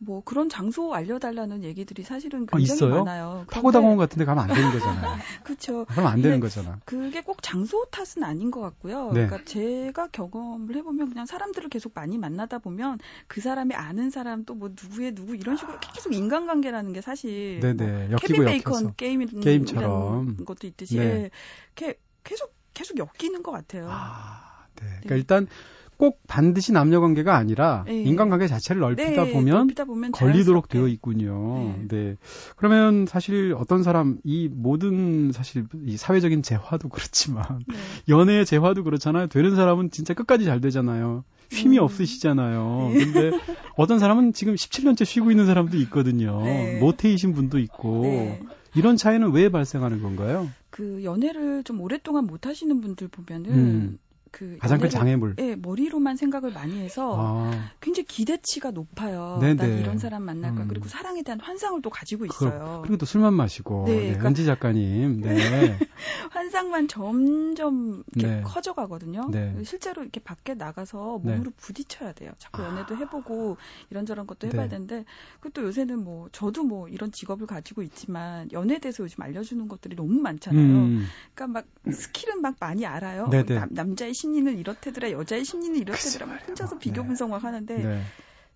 뭐 0.01 0.21
그런 0.23 0.47
장소 0.47 0.93
알려달라는 0.93 1.63
얘기들이 1.63 2.03
사실은 2.03 2.47
아, 2.51 2.57
굉장히 2.57 2.77
있어요? 2.77 3.03
많아요. 3.03 3.45
파고다공원 3.51 3.97
같은 3.97 4.17
데 4.17 4.23
가면 4.25 4.45
안 4.45 4.55
되는 4.55 4.71
거잖아요. 4.71 5.17
그렇죠. 5.43 5.85
그러면 5.89 6.11
안 6.13 6.21
되는 6.21 6.37
네. 6.37 6.39
거잖아. 6.39 6.79
그게 6.85 7.21
꼭 7.21 7.41
장소 7.41 7.85
탓은 7.91 8.23
아닌 8.23 8.49
것 8.49 8.61
같고요. 8.61 9.11
네. 9.11 9.25
그러니까 9.27 9.43
제가 9.43 10.07
경험을 10.07 10.75
해보면 10.77 11.09
그냥 11.09 11.25
사람들을 11.25 11.69
계속 11.69 11.91
많이 11.95 12.17
만나다 12.17 12.59
보면 12.59 12.99
그 13.27 13.41
사람이 13.41 13.75
아는 13.75 14.09
사람 14.09 14.45
또 14.45 14.55
뭐 14.59 14.69
누구의 14.69 15.15
누구 15.15 15.35
이런 15.35 15.55
식으로 15.57 15.77
계속 15.79 16.13
인간관계라는 16.13 16.91
게 16.93 17.01
사실 17.01 17.59
네네. 17.61 17.85
뭐 17.85 18.01
엮이고 18.03 18.17
케빈 18.17 18.45
베이컨 18.45 18.73
엮여서. 18.73 18.93
게임 18.95 19.25
게임처럼. 19.25 20.37
것도 20.45 20.67
있듯이 20.67 20.97
네. 20.97 21.29
예, 21.81 21.93
계속 22.23 22.53
계속 22.73 22.97
엮이는 22.97 23.43
것 23.43 23.51
같아요. 23.51 23.87
아, 23.91 24.65
네. 24.75 24.85
그러니까 24.85 25.09
네. 25.09 25.15
일단 25.15 25.47
꼭 25.99 26.21
반드시 26.27 26.71
남녀 26.71 27.01
관계가 27.01 27.35
아니라 27.35 27.83
네. 27.85 28.03
인간관계 28.03 28.47
자체를 28.47 28.79
넓히다 28.79 29.25
네, 29.25 29.33
보면 29.33 29.57
넓히다 29.67 29.83
보면 29.83 30.13
걸리도록. 30.13 30.69
되어 30.69 30.87
있군요. 30.87 31.75
네. 31.75 31.87
네. 31.89 32.15
그러면 32.55 33.05
사실 33.05 33.53
어떤 33.57 33.83
사람 33.83 34.17
이 34.23 34.47
모든 34.49 35.33
사실 35.33 35.65
이 35.85 35.97
사회적인 35.97 36.41
재화도 36.41 36.87
그렇지만 36.89 37.43
네. 37.67 37.75
연애의 38.07 38.45
재화도 38.45 38.85
그렇잖아요. 38.85 39.27
되는 39.27 39.57
사람은 39.57 39.91
진짜 39.91 40.13
끝까지 40.13 40.45
잘 40.45 40.61
되잖아요. 40.61 41.25
쉼이 41.51 41.77
음. 41.77 41.83
없으시잖아요. 41.83 42.91
네. 42.93 43.05
근데 43.05 43.31
어떤 43.75 43.99
사람은 43.99 44.31
지금 44.31 44.55
17년째 44.55 45.03
쉬고 45.03 45.31
있는 45.31 45.47
사람도 45.47 45.75
있거든요. 45.79 46.41
네. 46.43 46.79
모태이신 46.79 47.33
분도 47.33 47.59
있고 47.59 48.03
네. 48.03 48.41
이런 48.73 48.95
차이는 48.95 49.31
왜 49.33 49.49
발생하는 49.49 50.01
건가요? 50.01 50.47
그 50.69 51.03
연애를 51.03 51.65
좀 51.65 51.81
오랫동안 51.81 52.25
못 52.25 52.45
하시는 52.47 52.79
분들 52.79 53.09
보면은 53.09 53.49
음. 53.51 53.99
그 54.31 54.57
가장 54.59 54.79
큰 54.79 54.89
장애물. 54.89 55.35
예, 55.39 55.55
머리로만 55.55 56.15
생각을 56.15 56.51
많이 56.51 56.79
해서 56.79 57.15
아, 57.17 57.71
굉장히 57.79 58.05
기대치가 58.05 58.71
높아요. 58.71 59.37
네네. 59.41 59.55
난 59.55 59.79
이런 59.79 59.97
사람 59.97 60.23
만날 60.23 60.53
거야. 60.55 60.65
음. 60.65 60.67
그리고 60.67 60.87
사랑에 60.87 61.21
대한 61.23 61.39
환상을 61.39 61.81
또 61.81 61.89
가지고 61.89 62.25
그, 62.27 62.45
있어요. 62.45 62.79
그리고 62.83 62.97
또 62.97 63.05
술만 63.05 63.33
마시고. 63.33 63.85
네, 63.87 63.93
네, 63.95 64.01
그러니까- 64.07 64.27
은지 64.29 64.45
작가님. 64.45 65.21
네. 65.21 65.35
환상만 66.31 66.87
점점 66.87 68.03
이렇게 68.15 68.35
네. 68.35 68.41
커져가거든요. 68.43 69.29
네. 69.31 69.55
실제로 69.63 70.01
이렇게 70.01 70.19
밖에 70.19 70.53
나가서 70.53 71.21
네. 71.23 71.31
몸으로 71.33 71.51
부딪혀야 71.57 72.13
돼요. 72.13 72.31
자꾸 72.37 72.61
아. 72.63 72.67
연애도 72.67 72.95
해보고 72.97 73.57
이런저런 73.89 74.27
것도 74.27 74.47
해봐야 74.47 74.63
네. 74.63 74.69
되는데 74.69 75.05
그또 75.39 75.63
요새는 75.63 76.03
뭐 76.03 76.29
저도 76.31 76.63
뭐 76.63 76.87
이런 76.87 77.11
직업을 77.11 77.47
가지고 77.47 77.81
있지만 77.83 78.49
연애에 78.51 78.79
대해서 78.79 79.03
요즘 79.03 79.21
알려주는 79.23 79.67
것들이 79.67 79.95
너무 79.95 80.19
많잖아요. 80.19 80.61
음, 80.63 81.05
그러니까 81.33 81.61
막 81.61 81.91
스킬은 81.91 82.41
막 82.41 82.55
많이 82.59 82.85
알아요. 82.85 83.27
네네. 83.29 83.55
남, 83.55 83.69
남자의 83.71 84.13
심리는 84.19 84.57
이렇대더라, 84.57 85.11
여자의 85.11 85.45
심리는 85.45 85.75
이렇대더라. 85.77 86.25
막. 86.25 86.47
혼자서 86.47 86.75
네. 86.75 86.79
비교 86.79 87.03
분석만 87.05 87.39
하는데 87.41 87.77
네. 87.77 88.01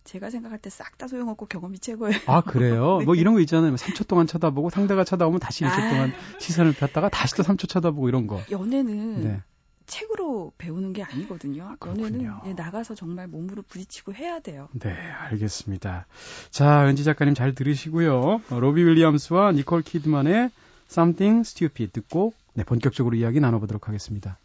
제가 0.04 0.30
생각할 0.30 0.60
때 0.60 0.70
싹 0.70 0.98
다 0.98 1.08
소용없고 1.08 1.46
경험이 1.46 1.80
최고예요. 1.80 2.20
아, 2.28 2.42
그래요? 2.42 2.98
네. 3.00 3.06
뭐 3.06 3.16
이런 3.16 3.34
거 3.34 3.40
있잖아요. 3.40 3.74
3초 3.76 4.06
동안 4.08 4.28
쳐다보고 4.28 4.70
상대가 4.70 5.04
쳐다보면 5.06 5.40
다시 5.40 5.64
1초 5.64 5.70
아. 5.70 5.90
동안 5.90 6.14
시선을 6.40 6.74
폈다가 6.74 7.08
다시 7.10 7.36
또 7.36 7.44
3초 7.44 7.70
쳐다보고 7.70 8.10
이런 8.10 8.28
거. 8.28 8.42
연애는 8.52 9.24
네. 9.24 9.42
책으로 9.86 10.52
배우는 10.58 10.92
게 10.94 11.04
아니거든요. 11.04 11.76
그렇군요. 11.80 12.06
연애는 12.06 12.32
예, 12.48 12.54
나가서 12.54 12.96
정말 12.96 13.28
몸으로 13.28 13.62
부딪히고 13.64 14.14
해야 14.14 14.40
돼요. 14.40 14.68
네, 14.74 14.92
알겠습니다. 14.94 16.08
자, 16.52 16.86
은지 16.88 17.04
작가님 17.06 17.34
잘 17.36 17.54
들으시고요. 17.56 18.42
어, 18.50 18.60
로비 18.60 18.84
윌리엄스와 18.84 19.52
니콜 19.54 19.82
키드만의 19.84 20.50
Something 20.90 21.48
Stupid 21.48 21.92
듣고 21.94 22.34
네, 22.54 22.64
본격적으로 22.64 23.16
이야기 23.16 23.40
나눠보도록 23.40 23.88
하겠습니다. 23.88 24.38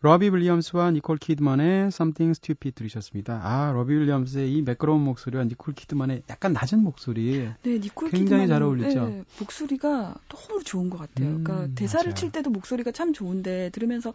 로비 0.00 0.30
윌리엄스와 0.30 0.92
니콜 0.92 1.18
키드만의 1.18 1.88
Something 1.88 2.30
Stupid 2.30 2.76
들으셨습니다. 2.76 3.40
아, 3.42 3.72
로비 3.72 3.94
윌리엄스의 3.94 4.54
이 4.54 4.62
매끄러운 4.62 5.02
목소리와 5.02 5.42
니콜 5.44 5.74
키드만의 5.74 6.22
약간 6.30 6.52
낮은 6.52 6.84
목소리. 6.84 7.50
네, 7.62 7.78
니콜 7.80 8.10
굉장히 8.10 8.44
키드만은, 8.44 8.46
잘 8.46 8.62
어울리죠? 8.62 9.10
예, 9.10 9.24
목소리가 9.40 10.14
너무 10.28 10.62
좋은 10.62 10.88
것 10.88 10.98
같아요. 10.98 11.28
음, 11.30 11.42
그러니까 11.42 11.74
대사를 11.74 12.06
맞아요. 12.06 12.14
칠 12.14 12.30
때도 12.30 12.50
목소리가 12.50 12.92
참 12.92 13.12
좋은데 13.12 13.70
들으면서 13.70 14.12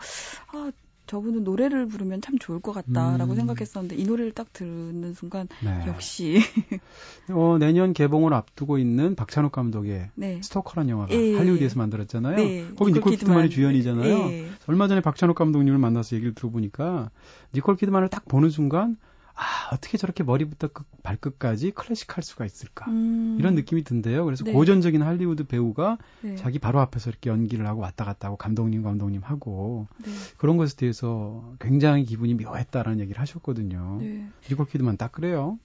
아 0.54 0.72
저분은 1.06 1.44
노래를 1.44 1.88
부르면 1.88 2.22
참 2.22 2.38
좋을 2.38 2.60
것 2.60 2.72
같다라고 2.72 3.34
음. 3.34 3.36
생각했었는데 3.36 3.96
이 3.96 4.06
노래를 4.06 4.32
딱 4.32 4.52
듣는 4.54 5.14
순간 5.14 5.48
네. 5.64 5.84
역시 5.88 6.40
어, 7.30 7.58
내년 7.60 7.94
개봉을 7.94 8.34
앞두고 8.34 8.78
있는 8.78 9.16
박찬욱 9.16 9.52
감독의 9.52 10.10
네. 10.16 10.42
스토커라는 10.42 10.90
영화가 10.90 11.14
예. 11.14 11.36
할리우드에서 11.36 11.78
만들었잖아요. 11.78 12.36
네, 12.38 12.68
거기 12.78 12.94
니콜 12.94 13.12
키드만이 13.14 13.50
키드만. 13.50 13.50
주연이잖아요. 13.50 14.18
예. 14.32 14.48
얼마 14.68 14.88
전에 14.88 15.02
박찬욱 15.02 15.36
감독님을 15.36 15.78
만나서 15.78 16.16
얘기를 16.16 16.34
들어보니까 16.34 17.12
니콜 17.54 17.76
키드만을 17.76 18.10
딱 18.10 18.26
보는 18.28 18.50
순간 18.50 18.98
아 19.36 19.70
어떻게 19.74 19.98
저렇게 19.98 20.24
머리부터 20.24 20.68
끝, 20.68 20.86
발끝까지 21.02 21.72
클래식할 21.72 22.24
수가 22.24 22.46
있을까 22.46 22.90
음, 22.90 23.38
이런 23.40 23.56
느낌이 23.56 23.84
든대요. 23.84 24.26
그래서 24.26 24.44
네. 24.44 24.54
고전적인 24.54 25.02
할리우드 25.02 25.46
배우가 25.46 25.98
네. 26.22 26.36
자기 26.36 26.60
바로 26.60 26.80
앞에서 26.82 27.10
이렇게 27.10 27.30
연기를 27.30 27.66
하고 27.68 27.82
왔다 27.82 28.06
갔다 28.06 28.28
하고 28.28 28.38
감독님 28.38 28.84
감독님 28.84 29.22
하고 29.24 29.88
네. 30.04 30.12
그런 30.38 30.58
것에 30.58 30.76
대해서 30.76 31.56
굉장히 31.60 32.06
기분이 32.06 32.36
묘했다라는 32.36 33.00
얘기를 33.00 33.20
하셨거든요. 33.20 33.98
네. 34.02 34.28
니콜 34.50 34.68
키드만 34.68 34.98
딱 34.98 35.12
그래요. 35.12 35.58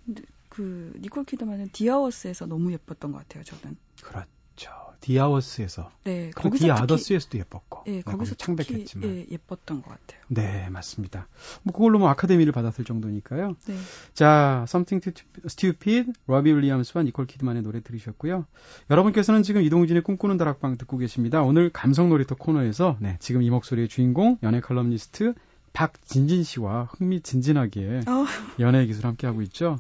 그 0.48 0.92
니콜 1.00 1.24
키드만은 1.24 1.68
The 1.72 1.91
Hours에서 1.91 2.46
너무 2.46 2.72
예뻤던 2.72 3.12
것 3.12 3.18
같아요. 3.18 3.44
저는. 3.44 3.76
그렇죠. 4.02 4.87
The 5.00 5.23
Hours에서 5.23 5.90
네, 6.04 6.30
그리고 6.34 6.50
거기서 6.50 6.64
The 6.66 6.81
Others에서도 6.81 7.38
예뻤고 7.38 7.84
예, 7.86 7.92
네, 7.92 8.02
거기서 8.02 8.34
창백했지만 8.34 9.08
예, 9.08 9.26
예뻤던 9.30 9.82
것 9.82 9.90
같아요. 9.90 10.20
네 10.28 10.68
맞습니다. 10.70 11.28
뭐 11.62 11.72
그걸로 11.72 11.98
뭐 11.98 12.08
아카데미를 12.08 12.52
받았을 12.52 12.84
정도니까요. 12.84 13.54
네. 13.66 13.76
자, 14.14 14.64
Something 14.68 15.12
Stupid, 15.46 16.12
로비 16.26 16.52
윌리엄스와 16.52 17.04
니콜 17.04 17.26
키드만의 17.26 17.62
노래 17.62 17.80
들으셨고요. 17.80 18.44
여러분께서는 18.90 19.42
지금 19.42 19.62
이동진의 19.62 20.02
꿈꾸는 20.02 20.36
다락방 20.36 20.78
듣고 20.78 20.98
계십니다. 20.98 21.42
오늘 21.42 21.70
감성 21.70 22.08
놀이터 22.08 22.34
코너에서 22.34 22.96
네, 23.00 23.16
지금 23.20 23.42
이 23.42 23.50
목소리의 23.50 23.88
주인공 23.88 24.38
연애 24.42 24.60
칼럼니스트 24.60 25.34
박진진 25.72 26.42
씨와 26.42 26.88
흥미진진하게 26.90 28.00
어, 28.08 28.26
연애 28.58 28.84
기술 28.86 29.06
함께 29.06 29.26
하고 29.26 29.42
있죠. 29.42 29.78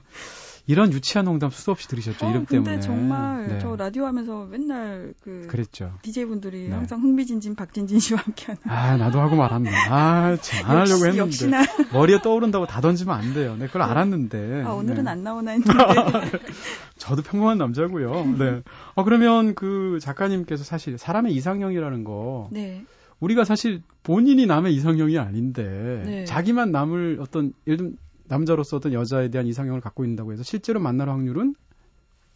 이런 0.68 0.92
유치한 0.92 1.24
농담 1.24 1.48
수도 1.48 1.72
없이 1.72 1.88
들으셨죠. 1.88 2.26
어, 2.26 2.28
이름 2.28 2.44
근데 2.44 2.62
때문에. 2.62 2.80
정말 2.80 3.48
네, 3.48 3.58
저 3.58 3.74
라디오 3.74 4.04
하면서 4.04 4.44
맨날 4.44 5.14
그 5.22 5.46
그랬죠. 5.48 5.94
DJ 6.02 6.26
분들이 6.26 6.68
네. 6.68 6.74
항상 6.74 7.00
흥미진진 7.00 7.54
박진진 7.54 7.98
씨와 7.98 8.20
함께하는. 8.20 8.60
아, 8.66 8.98
나도 8.98 9.18
하고 9.18 9.34
말았네. 9.34 9.70
아, 9.88 10.36
참, 10.36 10.70
안 10.70 10.76
하려고 10.76 11.06
했는데. 11.06 11.18
역시나 11.20 11.62
머리에 11.94 12.20
떠오른다고 12.20 12.66
다 12.66 12.82
던지면 12.82 13.16
안 13.16 13.32
돼요. 13.32 13.56
네, 13.58 13.66
그걸 13.66 13.80
알았는데. 13.80 14.64
아, 14.66 14.74
오늘은 14.74 15.04
네. 15.04 15.10
안 15.10 15.22
나오나 15.22 15.52
했는데. 15.52 15.72
저도 16.98 17.22
평범한 17.22 17.56
남자고요. 17.56 18.36
네. 18.38 18.60
어, 18.94 19.04
그러면 19.04 19.54
그 19.54 19.98
작가님께서 20.02 20.64
사실 20.64 20.98
사람의 20.98 21.32
이상형이라는 21.32 22.04
거 22.04 22.50
네. 22.52 22.84
우리가 23.20 23.44
사실 23.44 23.82
본인이 24.02 24.44
남의 24.44 24.74
이상형이 24.74 25.18
아닌데 25.18 26.02
네. 26.04 26.24
자기만 26.26 26.72
남을 26.72 27.18
어떤 27.22 27.54
예를 27.66 27.78
들면 27.78 27.96
남자로서 28.28 28.76
어떤 28.76 28.92
여자에 28.92 29.28
대한 29.28 29.46
이상형을 29.46 29.80
갖고 29.80 30.04
있다고 30.04 30.32
해서 30.32 30.42
실제로 30.42 30.80
만날 30.80 31.08
확률은 31.08 31.54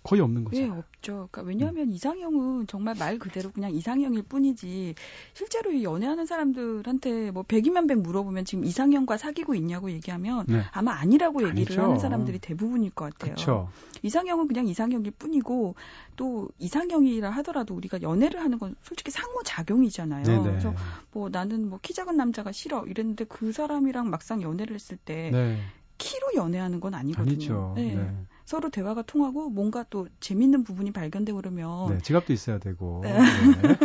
거의 0.04 0.20
없는 0.20 0.42
거죠. 0.42 0.60
예, 0.60 0.66
없죠. 0.66 1.28
그러니까 1.30 1.42
왜냐하면 1.42 1.92
이상형은 1.92 2.66
정말 2.66 2.96
말 2.98 3.20
그대로 3.20 3.52
그냥 3.52 3.70
이상형일 3.70 4.24
뿐이지 4.24 4.96
실제로 5.32 5.70
이 5.70 5.84
연애하는 5.84 6.26
사람들한테 6.26 7.30
뭐 7.30 7.44
백이면 7.44 7.86
백 7.86 8.00
물어보면 8.00 8.44
지금 8.44 8.64
이상형과 8.64 9.16
사귀고 9.16 9.54
있냐고 9.54 9.92
얘기하면 9.92 10.46
네. 10.48 10.62
아마 10.72 10.94
아니라고 10.94 11.46
얘기를 11.46 11.76
아니죠. 11.78 11.82
하는 11.82 11.98
사람들이 12.00 12.40
대부분일 12.40 12.90
것 12.90 13.12
같아요. 13.12 13.34
그렇죠. 13.34 13.68
이상형은 14.02 14.48
그냥 14.48 14.66
이상형일 14.66 15.12
뿐이고 15.12 15.76
또 16.16 16.48
이상형이라 16.58 17.30
하더라도 17.30 17.76
우리가 17.76 18.02
연애를 18.02 18.40
하는 18.40 18.58
건 18.58 18.74
솔직히 18.82 19.12
상호 19.12 19.40
작용이잖아요. 19.44 20.24
네네. 20.24 20.42
그래서 20.42 20.74
뭐 21.12 21.28
나는 21.28 21.68
뭐 21.68 21.78
키 21.80 21.94
작은 21.94 22.16
남자가 22.16 22.50
싫어 22.50 22.84
이랬는데 22.86 23.24
그 23.26 23.52
사람이랑 23.52 24.10
막상 24.10 24.42
연애를 24.42 24.74
했을 24.74 24.96
때 24.96 25.30
네. 25.32 25.60
키로 26.02 26.28
연애하는 26.34 26.80
건 26.80 26.94
아니거든요. 26.94 27.32
아니죠. 27.32 27.72
네. 27.76 27.94
네. 27.94 28.12
서로 28.44 28.70
대화가 28.70 29.02
통하고 29.02 29.50
뭔가 29.50 29.84
또 29.88 30.08
재밌는 30.18 30.64
부분이 30.64 30.90
발견되고 30.90 31.36
그러면 31.38 31.94
네, 31.94 31.98
지갑도 32.02 32.32
있어야 32.32 32.58
되고. 32.58 33.00
네. 33.04 33.12
네. 33.12 33.76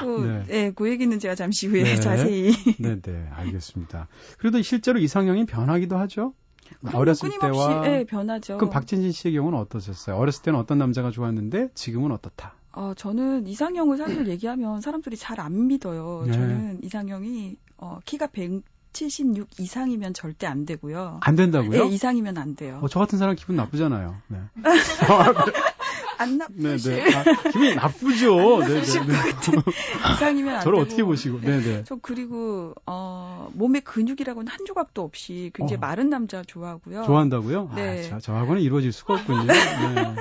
또, 0.00 0.24
네. 0.24 0.44
네. 0.46 0.70
그 0.74 0.88
얘기는 0.90 1.16
제가 1.18 1.34
잠시 1.34 1.66
후에 1.66 1.82
네. 1.84 1.96
자세히 2.00 2.52
네, 2.78 3.00
네, 3.00 3.28
알겠습니다. 3.34 4.08
그래도 4.38 4.60
실제로 4.62 4.98
이상형이 4.98 5.44
변하기도 5.46 5.96
하죠. 5.98 6.34
그럼요, 6.80 6.98
어렸을 6.98 7.30
때와 7.38 7.82
예, 7.86 8.04
변하죠. 8.04 8.56
그럼 8.56 8.70
박진진 8.70 9.12
씨의 9.12 9.34
경우는 9.34 9.58
어떠셨어요? 9.58 10.16
어렸을 10.16 10.42
때는 10.42 10.58
어떤 10.58 10.78
남자가 10.78 11.10
좋았는데 11.10 11.68
지금은 11.74 12.10
어떻다? 12.10 12.54
어, 12.72 12.94
저는 12.96 13.46
이상형을 13.46 13.98
사실 13.98 14.26
얘기하면 14.28 14.80
사람들이 14.80 15.16
잘 15.16 15.38
안 15.40 15.66
믿어요. 15.66 16.24
네. 16.26 16.32
저는 16.32 16.80
이상형이 16.82 17.56
어, 17.76 17.98
키가 18.06 18.28
176 18.94 19.48
이상이면 19.58 20.14
절대 20.14 20.46
안 20.46 20.64
되고요. 20.64 21.18
안 21.20 21.36
된다고요? 21.36 21.84
예, 21.84 21.86
이상이면 21.88 22.38
안 22.38 22.54
돼요. 22.56 22.78
어, 22.82 22.88
저 22.88 23.00
같은 23.00 23.18
사람 23.18 23.34
기분 23.34 23.56
나쁘잖아요. 23.56 24.16
네. 24.28 24.38
안 26.16 26.38
네, 26.38 26.68
나쁘실 26.70 27.04
네. 27.04 27.14
아, 27.16 27.24
기분이 27.50 27.74
나쁘죠. 27.74 28.60
네, 28.60 28.68
네, 28.68 28.82
네. 28.82 30.12
이상이면 30.14 30.54
안 30.54 30.60
저를 30.62 30.78
되고. 30.78 30.86
어떻게 30.86 31.02
보시고? 31.02 31.40
네, 31.40 31.60
네. 31.60 31.82
저 31.84 31.96
그리고 32.00 32.72
어, 32.86 33.50
몸에 33.54 33.80
근육이라고는 33.80 34.50
한 34.50 34.64
조각도 34.64 35.02
없이 35.02 35.50
굉장히 35.54 35.78
어. 35.78 35.80
마른 35.80 36.10
남자 36.10 36.42
좋아하고요. 36.44 37.02
좋아한다고요? 37.04 37.72
네. 37.74 38.06
아, 38.06 38.10
저, 38.10 38.20
저하고는 38.20 38.62
이루어질 38.62 38.92
수가 38.92 39.14
없군요. 39.14 39.42
네, 39.46 40.14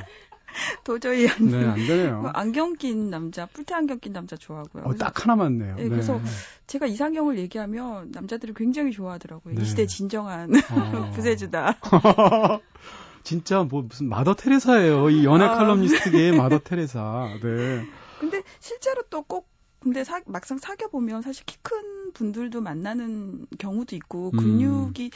도저히 0.83 1.27
안 1.27 1.45
네. 1.47 1.65
안 1.65 1.75
되네요. 1.75 2.21
뭐 2.21 2.29
안경 2.31 2.73
낀 2.75 3.09
남자, 3.09 3.45
뿔테 3.45 3.73
안경 3.75 3.99
낀 3.99 4.13
남자 4.13 4.35
좋아하고요. 4.35 4.83
어, 4.85 4.93
딱 4.95 5.23
하나 5.23 5.35
맞네요. 5.35 5.75
네, 5.75 5.89
그래서 5.89 6.19
제가 6.67 6.85
이상형을 6.85 7.37
얘기하면 7.39 8.11
남자들이 8.11 8.53
굉장히 8.55 8.91
좋아하더라고요. 8.91 9.55
네. 9.55 9.61
이 9.61 9.65
시대 9.65 9.85
진정한 9.85 10.51
어. 10.55 11.11
구세주다. 11.15 11.79
진짜 13.23 13.63
뭐 13.63 13.81
무슨 13.83 14.09
마더 14.09 14.35
테레사예요. 14.35 15.09
이 15.09 15.23
연애 15.25 15.45
아. 15.45 15.55
칼럼니스트계의 15.55 16.33
마더 16.37 16.59
테레사. 16.59 17.29
네. 17.41 17.85
근데 18.19 18.43
실제로 18.59 19.01
또꼭 19.09 19.47
근데 19.79 20.03
사- 20.03 20.21
막상 20.25 20.57
사귀어 20.57 20.87
보면 20.89 21.21
사실 21.21 21.45
키 21.45 21.57
큰 21.63 22.11
분들도 22.13 22.61
만나는 22.61 23.47
경우도 23.57 23.95
있고 23.95 24.29
음. 24.35 24.37
근육이 24.37 25.09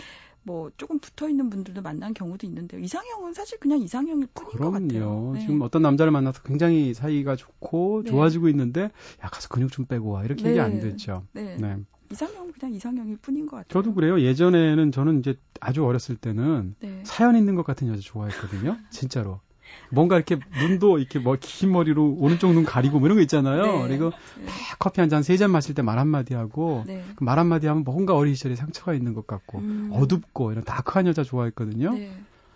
뭐 0.47 0.71
조금 0.77 0.97
붙어 0.97 1.27
있는 1.27 1.49
분들도 1.49 1.81
만난 1.81 2.13
경우도 2.13 2.47
있는데요. 2.47 2.79
이상형은 2.79 3.33
사실 3.33 3.59
그냥 3.59 3.79
이상형일 3.79 4.27
뿐인 4.33 4.51
것 4.51 4.71
같아요. 4.71 4.87
그럼요. 4.87 5.33
네. 5.33 5.41
지금 5.41 5.61
어떤 5.61 5.81
남자를 5.81 6.11
만나서 6.11 6.41
굉장히 6.41 6.93
사이가 6.93 7.35
좋고 7.35 8.03
네. 8.05 8.09
좋아지고 8.09 8.47
있는데 8.49 8.83
야 9.23 9.27
가서 9.29 9.49
근육 9.49 9.73
좀 9.73 9.85
빼고 9.85 10.09
와 10.09 10.23
이렇게 10.23 10.45
얘기 10.45 10.55
네. 10.55 10.61
안 10.61 10.79
됐죠. 10.79 11.25
네. 11.33 11.57
네. 11.57 11.75
이상형은 12.13 12.53
그냥 12.53 12.73
이상형일 12.73 13.17
뿐인 13.17 13.45
것 13.45 13.57
같아요. 13.57 13.67
저도 13.67 13.93
그래요. 13.93 14.21
예전에는 14.21 14.93
저는 14.93 15.19
이제 15.19 15.35
아주 15.59 15.85
어렸을 15.85 16.15
때는 16.15 16.75
네. 16.79 17.01
사연 17.03 17.35
있는 17.35 17.55
것 17.55 17.65
같은 17.65 17.89
여자 17.89 17.99
좋아했거든요. 17.99 18.77
진짜로. 18.89 19.41
뭔가 19.89 20.15
이렇게 20.15 20.37
눈도 20.59 20.97
이렇게 20.99 21.19
뭐 21.19 21.37
긴 21.39 21.71
머리로 21.71 22.15
오른쪽 22.19 22.51
눈 22.53 22.65
가리고 22.65 22.99
뭐 22.99 23.07
이런 23.07 23.17
거 23.17 23.21
있잖아요. 23.21 23.63
네. 23.63 23.87
그리고 23.87 24.11
네. 24.37 24.45
딱 24.45 24.79
커피 24.79 25.01
한 25.01 25.09
잔세잔 25.09 25.49
마실 25.51 25.73
때 25.75 25.81
말 25.81 25.97
한마디 25.99 26.33
하고 26.33 26.83
네. 26.87 27.03
그말 27.15 27.39
한마디 27.39 27.67
하면 27.67 27.83
뭔가 27.83 28.15
어린 28.15 28.35
시절에 28.35 28.55
상처가 28.55 28.93
있는 28.93 29.13
것 29.13 29.27
같고 29.27 29.59
음. 29.59 29.89
어둡고 29.93 30.51
이런 30.51 30.63
다크한 30.63 31.07
여자 31.07 31.23
좋아했거든요. 31.23 31.93
네. 31.93 32.11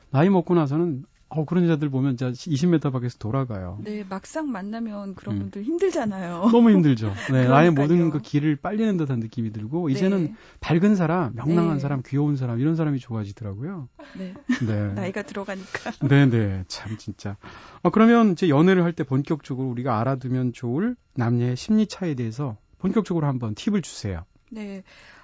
나이 0.09 0.29
먹고 0.29 0.53
나서는 0.55 1.03
어, 1.33 1.45
그런 1.45 1.63
여자들 1.63 1.89
보면 1.89 2.17
진짜 2.17 2.33
20m 2.33 2.91
밖에서 2.91 3.17
돌아가요. 3.17 3.79
네, 3.83 4.03
막상 4.07 4.51
만나면 4.51 5.15
그런 5.15 5.35
음. 5.35 5.39
분들 5.39 5.63
힘들잖아요. 5.63 6.49
너무 6.51 6.71
힘들죠. 6.71 7.13
네, 7.31 7.47
나의 7.47 7.71
그러니까요. 7.71 7.71
모든 7.87 8.09
그 8.09 8.19
길을 8.19 8.57
빨리는 8.57 8.97
듯한 8.97 9.19
느낌이 9.19 9.51
들고 9.53 9.89
이제는 9.89 10.23
네. 10.25 10.33
밝은 10.59 10.95
사람, 10.95 11.33
명랑한 11.35 11.75
네. 11.75 11.79
사람, 11.79 12.01
귀여운 12.05 12.35
사람 12.35 12.59
이런 12.59 12.75
사람이 12.75 12.99
좋아지더라고요. 12.99 13.87
네. 14.17 14.33
네. 14.67 14.87
나이가 14.93 15.21
들어가니까. 15.21 15.91
네, 16.07 16.25
네. 16.29 16.65
참 16.67 16.97
진짜. 16.97 17.37
어, 17.81 17.89
그러면 17.91 18.33
이제 18.33 18.49
연애를 18.49 18.83
할 18.83 18.91
때 18.91 19.05
본격적으로 19.05 19.69
우리가 19.69 20.01
알아두면 20.01 20.51
좋을 20.51 20.97
남녀의 21.15 21.55
심리 21.55 21.87
차이에 21.87 22.13
대해서 22.15 22.57
본격적으로 22.79 23.25
한번 23.25 23.55
팁을 23.55 23.81
주세요. 23.81 24.25
네. 24.49 24.83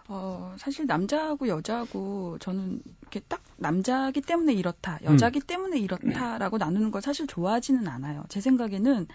어, 0.10 0.56
사실 0.58 0.86
남자하고 0.86 1.48
여자하고 1.48 2.38
저는 2.40 2.82
이렇게 3.02 3.20
딱 3.28 3.42
남자기 3.58 4.22
때문에 4.22 4.54
이렇다, 4.54 5.00
여자기 5.04 5.40
때문에 5.40 5.80
이렇다라고 5.80 6.58
나누는 6.58 6.92
걸 6.92 7.02
사실 7.02 7.28
좋아하지는 7.28 7.88
않아요. 7.88 8.24
제 8.30 8.40
생각에는 8.42 9.08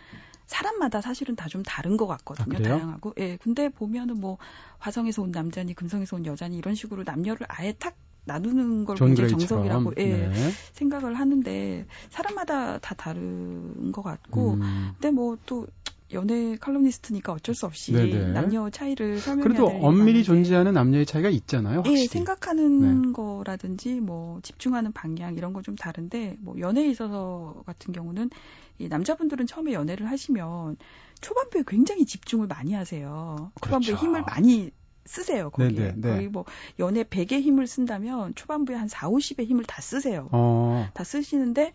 사람마다 0.46 1.00
사실은 1.00 1.34
다 1.36 1.48
좀 1.48 1.62
다른 1.62 1.96
것 1.96 2.06
같거든요. 2.06 2.58
아? 2.58 2.62
다양하고. 2.62 3.14
예. 3.18 3.36
근데 3.38 3.68
보면은 3.70 4.20
뭐 4.20 4.36
화성에서 4.78 5.22
온 5.22 5.30
남자니 5.30 5.74
금성에서 5.74 6.16
온 6.16 6.26
여자니 6.26 6.56
이런 6.58 6.74
식으로 6.74 7.04
남녀를 7.04 7.46
아예 7.48 7.72
탁 7.78 7.94
나누는 8.24 8.84
걸존 8.84 9.08
굉장히. 9.08 9.30
정석이라고 9.30 9.94
예, 9.98 10.28
네. 10.28 10.50
생각을 10.74 11.14
하는데 11.14 11.86
사람마다 12.10 12.78
다 12.78 12.94
다른 12.94 13.90
것 13.92 14.02
같고 14.02 14.54
음. 14.54 14.90
근데 14.94 15.10
뭐 15.10 15.36
또 15.46 15.66
연애 16.12 16.56
칼럼니스트니까 16.56 17.32
어쩔 17.32 17.54
수 17.54 17.64
없이 17.66 17.92
네네. 17.92 18.32
남녀 18.32 18.68
차이를 18.68 19.18
설명해야 19.18 19.44
그래도 19.44 19.66
엄밀히 19.86 20.22
존재하는 20.22 20.74
남녀의 20.74 21.06
차이가 21.06 21.30
있잖아요. 21.30 21.78
확실히. 21.78 21.96
네. 21.96 22.02
예, 22.02 22.06
생각하는 22.06 23.12
거라든지 23.12 24.00
뭐 24.00 24.40
집중하는 24.42 24.92
방향 24.92 25.34
이런 25.36 25.52
거 25.54 25.62
좀 25.62 25.76
다른데 25.76 26.38
뭐 26.40 26.58
연애에 26.58 26.88
있어서 26.88 27.62
같은 27.66 27.92
경우는 27.92 28.30
이 28.78 28.88
남자분들은 28.88 29.46
처음에 29.46 29.72
연애를 29.72 30.10
하시면 30.10 30.76
초반부에 31.20 31.62
굉장히 31.66 32.04
집중을 32.04 32.48
많이 32.48 32.72
하세요. 32.74 33.52
초반부에 33.62 33.94
그렇죠. 33.94 34.06
힘을 34.06 34.22
많이 34.26 34.70
쓰세요, 35.04 35.50
거기에. 35.50 35.68
네네, 35.70 35.92
네. 35.96 36.08
거의 36.08 36.28
뭐 36.28 36.44
연애 36.78 37.02
100의 37.04 37.42
힘을 37.42 37.66
쓴다면 37.66 38.34
초반부에 38.34 38.76
한 38.76 38.88
4, 38.88 39.08
50의 39.08 39.46
힘을 39.46 39.64
다 39.64 39.80
쓰세요. 39.80 40.28
어. 40.32 40.88
다 40.94 41.04
쓰시는데 41.04 41.72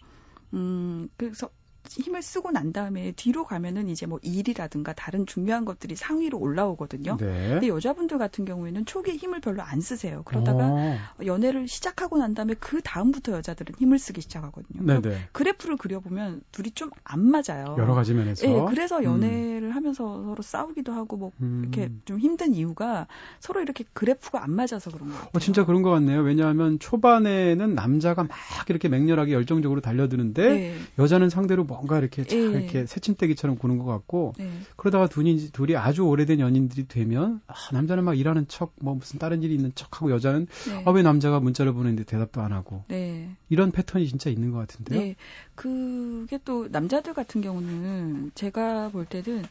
음 0.54 1.10
그래서 1.18 1.50
힘을 1.90 2.22
쓰고 2.22 2.52
난 2.52 2.74
다음에 2.74 3.14
뒤로 3.14 3.46
가면은 3.46 3.88
이제 3.90 4.06
뭐 4.06 4.20
일이라든가 4.22 4.94
다른 4.94 5.26
중요한 5.26 5.66
것들이 5.66 5.96
상위로 5.96 6.38
올라오거든요. 6.38 7.18
네. 7.18 7.50
근데 7.52 7.68
여자분들 7.68 8.18
같은 8.18 8.46
경우에는 8.46 8.86
초기에 8.86 9.16
힘을 9.16 9.40
별로 9.42 9.62
안 9.64 9.82
쓰세요. 9.82 10.24
그러다가 10.26 10.66
어. 10.68 10.98
연애를 11.26 11.68
시작하고 11.68 12.18
난 12.18 12.34
다음에 12.34 12.54
그 12.60 12.82
다음부터 12.84 13.34
여자들은 13.34 13.76
힘을 13.80 14.00
쓰기 14.00 14.22
시작하거든요. 14.22 14.84
네네. 14.84 15.30
그래프를 15.32 15.78
그려보면 15.78 16.42
둘이 16.52 16.72
좀 16.72 16.92
안 17.04 17.26
맞아요. 17.26 17.76
여러 17.78 17.94
가지 17.94 18.14
면에서. 18.14 18.48
예, 18.48 18.66
그래서 18.70 19.00
음. 19.00 19.04
연애를 19.06 19.76
하면서 19.76 20.24
서로 20.24 20.42
싸우기도 20.42 20.92
하고 20.92 21.16
뭐 21.18 21.32
음. 21.42 21.62
이렇게 21.64 21.92
좀 22.06 22.20
힘든 22.20 22.54
이유가 22.54 23.08
서로 23.40 23.62
이렇게 23.62 23.86
그래프가 23.94 24.44
안 24.44 24.52
맞아서 24.52 24.92
그런 24.92 25.08
것 25.10 25.16
같아요. 25.16 25.30
어, 25.34 25.40
진짜 25.40 25.66
그런 25.66 25.82
것 25.84 25.92
같네요. 25.92 26.22
왜냐하면 26.22 26.80
초반에는 26.80 27.76
남자가 27.76 28.24
막 28.24 28.38
이렇게 28.70 28.90
맹렬하게 28.90 29.34
열정적으로 29.34 29.80
달려드는데 29.82 30.50
네. 30.50 30.76
여자는 31.00 31.30
상대로 31.30 31.66
뭔가 31.78 32.00
이렇게 32.00 32.24
잘 32.24 32.40
예. 32.40 32.44
이렇게 32.44 32.86
새침대기처럼 32.86 33.58
구는 33.58 33.78
것 33.78 33.86
같고 33.86 34.34
네. 34.38 34.50
그러다가 34.76 35.08
둘이, 35.08 35.52
둘이 35.52 35.76
아주 35.76 36.04
오래된 36.04 36.40
연인들이 36.40 36.88
되면 36.88 37.42
아, 37.48 37.54
남자는 37.72 38.04
막 38.04 38.18
일하는 38.18 38.48
척 38.48 38.74
뭐 38.82 38.96
무슨 38.96 39.20
다른 39.20 39.44
일이 39.44 39.56
있는 39.56 39.72
척하고 39.76 40.12
여자는 40.12 40.48
네. 40.68 40.84
아, 40.86 40.92
왜 40.92 41.02
남자가 41.02 41.40
문자를 41.40 41.74
보내는데 41.74 42.04
대답도 42.04 42.42
안 42.42 42.52
하고 42.52 42.84
네. 42.88 43.30
이런 43.50 43.72
패턴이 43.72 44.08
진짜 44.08 44.30
있는 44.30 44.52
것 44.52 44.60
같은데요. 44.60 45.00
네. 45.00 45.16
그게 45.56 46.40
또 46.44 46.68
남자들 46.68 47.14
같은 47.14 47.42
경우는 47.42 48.32
제가 48.36 48.90
볼 48.90 49.06
때는 49.06 49.44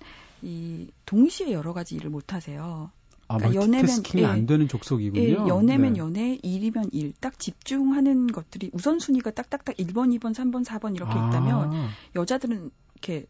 이 0.43 0.91
동시에 1.07 1.53
여러 1.53 1.73
가지 1.73 1.97
일을 1.97 2.11
못 2.11 2.33
하세요. 2.33 2.91
아, 3.29 3.39
그러니까 3.39 3.61
연애면, 3.63 4.03
예. 4.17 4.25
안 4.25 4.47
되는 4.47 4.69
족속이군요. 4.69 5.21
예, 5.23 5.33
연애면 5.49 5.95
네. 5.95 5.99
연애, 5.99 6.39
일이면 6.43 6.91
일, 6.93 7.13
딱 7.21 7.39
집중하는 7.39 8.29
것들이 8.29 8.71
우선순위가 8.73 9.33
딱딱딱 9.33 9.77
1번, 9.77 10.17
2번, 10.19 10.33
3번, 10.35 10.65
4번 10.65 10.95
이렇게 10.95 11.13
아, 11.13 11.29
있다면 11.29 11.89
여자들은 12.15 12.71
이렇게 12.95 13.27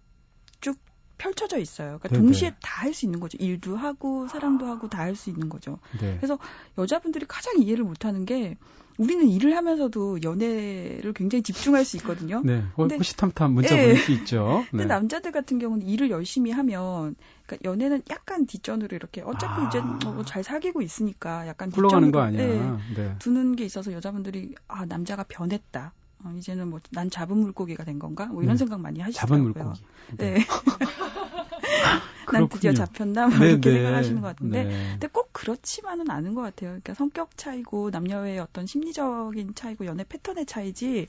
쭉 0.60 0.76
펼쳐져 1.18 1.56
있어요. 1.58 1.98
그러니까 1.98 2.08
네네. 2.10 2.20
동시에 2.22 2.50
다 2.60 2.82
할 2.84 2.92
수 2.92 3.06
있는 3.06 3.20
거죠. 3.20 3.38
일도 3.40 3.74
하고 3.76 4.28
사랑도 4.28 4.66
하고 4.66 4.88
다 4.90 4.98
할 4.98 5.16
수 5.16 5.30
있는 5.30 5.48
거죠. 5.48 5.78
네. 5.98 6.16
그래서 6.18 6.38
여자분들이 6.76 7.24
가장 7.26 7.54
이해를 7.58 7.84
못하는 7.84 8.26
게 8.26 8.56
우리는 8.98 9.26
일을 9.28 9.56
하면서도 9.56 10.22
연애를 10.22 11.12
굉장히 11.14 11.42
집중할 11.42 11.84
수 11.86 11.96
있거든요. 11.98 12.42
네. 12.44 12.62
호- 12.76 12.82
근데- 12.82 12.96
호시탐탐 12.96 13.52
문자 13.52 13.76
예. 13.78 13.82
보낼 13.82 13.96
수 13.98 14.12
있죠. 14.12 14.64
근데 14.70 14.84
네. 14.84 14.88
남자들 14.88 15.32
같은 15.32 15.58
경우는 15.58 15.86
일을 15.86 16.10
열심히 16.10 16.50
하면 16.50 17.14
그러니까 17.46 17.70
연애는 17.70 18.02
약간 18.10 18.44
뒷전으로 18.46 18.94
이렇게 18.96 19.22
어차피 19.22 19.62
아. 19.62 19.68
이제 19.68 19.80
뭐 19.80 20.24
잘 20.24 20.42
사귀고 20.42 20.82
있으니까 20.82 21.46
약간 21.46 21.70
굴러가는 21.70 22.10
거 22.10 22.20
아니야. 22.20 22.78
네. 22.94 23.14
두는 23.20 23.54
게 23.56 23.64
있어서 23.64 23.92
여자분들이 23.92 24.54
아 24.68 24.84
남자가 24.86 25.24
변했다. 25.28 25.92
어, 26.24 26.34
이제는 26.38 26.68
뭐 26.68 26.80
난 26.90 27.10
잡은 27.10 27.36
물고기가 27.38 27.84
된 27.84 27.98
건가? 27.98 28.26
뭐 28.26 28.42
이런 28.42 28.54
네. 28.54 28.58
생각 28.58 28.80
많이 28.80 28.98
잡은 29.12 29.38
하시더라고요. 29.38 29.42
물고기. 29.44 29.84
네. 30.16 30.38
난 32.32 32.48
드디어. 32.48 32.72
잡혔나? 32.72 33.28
뭐 33.28 33.38
네, 33.38 33.50
이렇게 33.50 33.70
네. 33.70 33.76
생각하시는 33.82 34.20
것 34.20 34.26
같은데 34.28 34.64
네. 34.64 34.70
근데 34.92 35.06
꼭 35.08 35.28
그렇지만은 35.32 36.10
않은 36.10 36.34
것 36.34 36.42
같아요. 36.42 36.70
그러니까 36.70 36.94
성격 36.94 37.36
차이고 37.36 37.90
남녀의 37.90 38.40
어떤 38.40 38.66
심리적인 38.66 39.54
차이고 39.54 39.86
연애 39.86 40.02
패턴의 40.04 40.46
차이지 40.46 41.06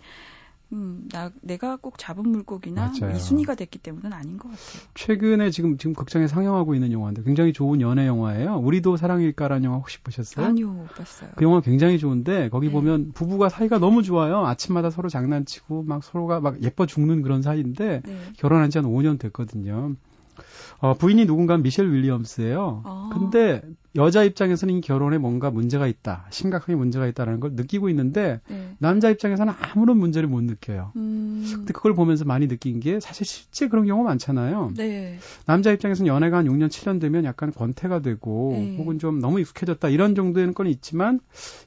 음, 0.74 1.08
나 1.12 1.32
내가 1.42 1.78
꼭 1.78 1.98
잡은 1.98 2.28
물고기나 2.28 2.90
뭐 3.00 3.08
맞아요. 3.08 3.16
이순이가 3.16 3.56
됐기 3.56 3.80
때문은 3.80 4.12
아닌 4.12 4.38
것 4.38 4.50
같아요. 4.50 4.82
최근에 4.96 5.50
지금 5.50 5.78
지금 5.78 5.94
극장에 5.94 6.28
상영하고 6.28 6.76
있는 6.76 6.92
영화인데 6.92 7.24
굉장히 7.24 7.54
좋은 7.54 7.80
연애 7.80 8.06
영화예요. 8.06 8.58
우리도 8.58 8.98
사랑일까라는 8.98 9.64
영화 9.64 9.78
혹시 9.78 10.02
보셨어요? 10.02 10.46
아니요, 10.46 10.72
못 10.74 10.94
봤어요. 10.94 11.32
그 11.38 11.46
영화 11.46 11.62
굉장히 11.62 11.98
좋은데 12.00 12.50
거기 12.50 12.68
네. 12.68 12.74
보면 12.74 13.12
부부가 13.14 13.48
사이가 13.48 13.80
너무 13.80 14.04
좋아요. 14.04 14.46
아침마다 14.46 14.90
서로 14.90 15.08
장난치고 15.08 15.84
막 15.84 16.04
서로가 16.04 16.42
막 16.42 16.62
예뻐 16.62 16.86
죽는 16.86 17.22
그런 17.22 17.42
사이인데 17.42 18.02
네. 18.06 18.18
결혼한 18.38 18.70
지 18.70 18.78
한 18.78 18.86
5년 18.86 19.18
됐거든요. 19.20 19.96
어, 20.80 20.94
부인이 20.94 21.26
누군가 21.26 21.58
미셸 21.58 21.92
윌리엄스예요. 21.92 22.84
아. 22.86 23.10
근데 23.14 23.62
여자 23.96 24.24
입장에서는 24.24 24.76
이 24.76 24.82
결혼에 24.82 25.18
뭔가 25.18 25.50
문제가 25.50 25.88
있다, 25.88 26.28
심각하게 26.30 26.76
문제가 26.76 27.08
있다라는 27.08 27.40
걸 27.40 27.54
느끼고 27.54 27.90
있는데 27.90 28.42
네. 28.48 28.76
남자 28.78 29.10
입장에서는 29.10 29.54
아무런 29.60 29.98
문제를 29.98 30.30
못 30.30 30.44
느껴요. 30.44 30.92
음, 30.96 31.44
근데 31.56 31.74
그걸 31.74 31.96
보면서 31.96 32.26
많이 32.26 32.48
느낀 32.48 32.80
게 32.80 33.00
사실 33.00 33.26
실제 33.26 33.68
그런 33.68 33.86
경우 33.88 34.04
많잖아요. 34.04 34.74
네. 34.76 35.18
남자 35.46 35.72
입장에서는 35.72 36.08
연애가 36.08 36.38
한 36.38 36.46
6년, 36.46 36.68
7년 36.68 37.02
되면 37.02 37.26
약간 37.26 37.52
권태가 37.52 38.02
되고 38.02 38.52
네. 38.54 38.76
혹은 38.78 39.00
좀 39.00 39.20
너무 39.20 39.40
익숙해졌다 39.40 39.90
이런 39.90 40.14
정도의 40.14 40.54
건이 40.54 40.70
있지만 40.70 41.20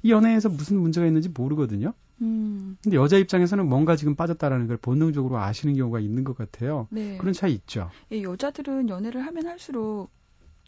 이 0.02 0.12
연애에서 0.12 0.48
무슨 0.48 0.78
문제가 0.78 1.06
있는지 1.06 1.30
모르거든요. 1.34 1.94
음, 2.22 2.76
근데 2.82 2.96
여자 2.96 3.16
입장에서는 3.16 3.66
뭔가 3.66 3.96
지금 3.96 4.14
빠졌다라는 4.14 4.66
걸 4.66 4.76
본능적으로 4.76 5.38
아시는 5.38 5.74
경우가 5.76 6.00
있는 6.00 6.24
것 6.24 6.36
같아요. 6.36 6.86
네. 6.90 7.16
그런 7.18 7.32
차이 7.32 7.52
있죠. 7.52 7.90
예, 8.12 8.22
여자들은 8.22 8.88
연애를 8.88 9.24
하면 9.26 9.46
할수록 9.46 10.10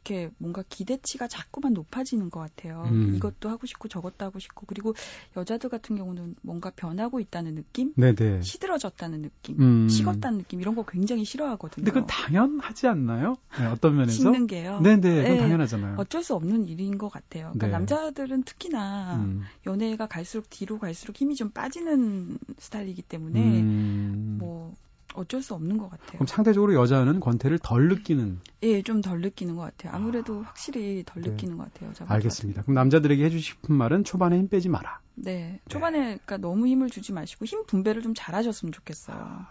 이렇게 0.05 0.31
뭔가 0.39 0.65
기대치가 0.69 1.29
자꾸만 1.29 1.73
높아지는 1.75 2.31
것 2.31 2.41
같아요. 2.41 2.89
음. 2.91 3.15
이것도 3.15 3.49
하고 3.49 3.67
싶고 3.67 3.89
저것도 3.89 4.25
하고 4.25 4.39
싶고 4.41 4.67
그리고 4.67 4.95
여자들 5.37 5.71
같은 5.71 5.97
경우는 5.97 6.35
뭔가 6.43 6.71
변하고 6.75 7.21
있다는 7.21 7.55
느낌, 7.55 7.95
네네. 7.97 8.43
시들어졌다는 8.43 9.23
느낌, 9.23 9.61
음. 9.61 9.89
식었다는 9.89 10.39
느낌 10.39 10.61
이런 10.61 10.75
거 10.75 10.85
굉장히 10.85 11.25
싫어하거든요. 11.25 11.85
근데 11.85 11.91
그건 11.93 12.07
당연하지 12.07 12.89
않나요? 12.89 13.37
네, 13.59 13.67
어떤 13.67 13.97
면에서? 13.97 14.13
식는 14.13 14.47
게요. 14.49 14.81
네네, 14.81 15.01
그건 15.01 15.23
네. 15.23 15.39
당연하잖아요. 15.39 15.97
어쩔 15.99 16.25
수 16.25 16.35
없는 16.35 16.67
일인 16.67 16.99
것 16.99 17.09
같아요. 17.09 17.53
그러니까 17.55 17.67
네. 17.67 17.73
남자들은 17.73 18.43
특히나 18.43 19.17
음. 19.17 19.43
연애가 19.67 20.07
갈수록 20.07 20.51
뒤로 20.51 20.79
갈수록 20.79 21.17
힘이 21.17 21.37
좀 21.37 21.51
빠지는 21.51 22.39
스타일이기 22.59 23.03
때문에 23.03 23.41
음. 23.41 24.37
뭐 24.41 24.75
어쩔 25.15 25.43
수 25.43 25.55
없는 25.55 25.79
것 25.79 25.91
같아요. 25.91 26.13
그럼 26.13 26.27
상대적으로 26.27 26.75
여자는 26.75 27.21
권태를 27.21 27.59
덜 27.59 27.89
느끼는. 27.89 28.41
예, 28.63 28.83
좀 28.83 29.01
덜 29.03 29.21
느끼는 29.21 29.57
것 29.57 29.63
같아요. 29.63 29.93
아무래도 29.95 30.43
확실히 30.43 31.03
덜 31.07 31.23
네. 31.23 31.31
느끼는 31.31 31.57
것 31.57 31.65
같아요. 31.73 31.91
여자분들 31.91 32.15
알겠습니다. 32.15 32.63
그럼 32.63 32.75
남자들에게 32.75 33.25
해주고 33.25 33.41
싶은 33.41 33.75
말은 33.75 34.05
초반에 34.05 34.39
힘 34.39 34.49
빼지 34.49 34.69
마라. 34.69 35.01
네. 35.15 35.61
초반에 35.69 35.99
그러니까 35.99 36.37
너무 36.39 36.67
힘을 36.67 36.89
주지 36.91 37.13
마시고 37.13 37.45
힘 37.45 37.65
분배를 37.67 38.03
좀 38.03 38.15
잘하셨으면 38.15 38.73
좋겠어요. 38.73 39.47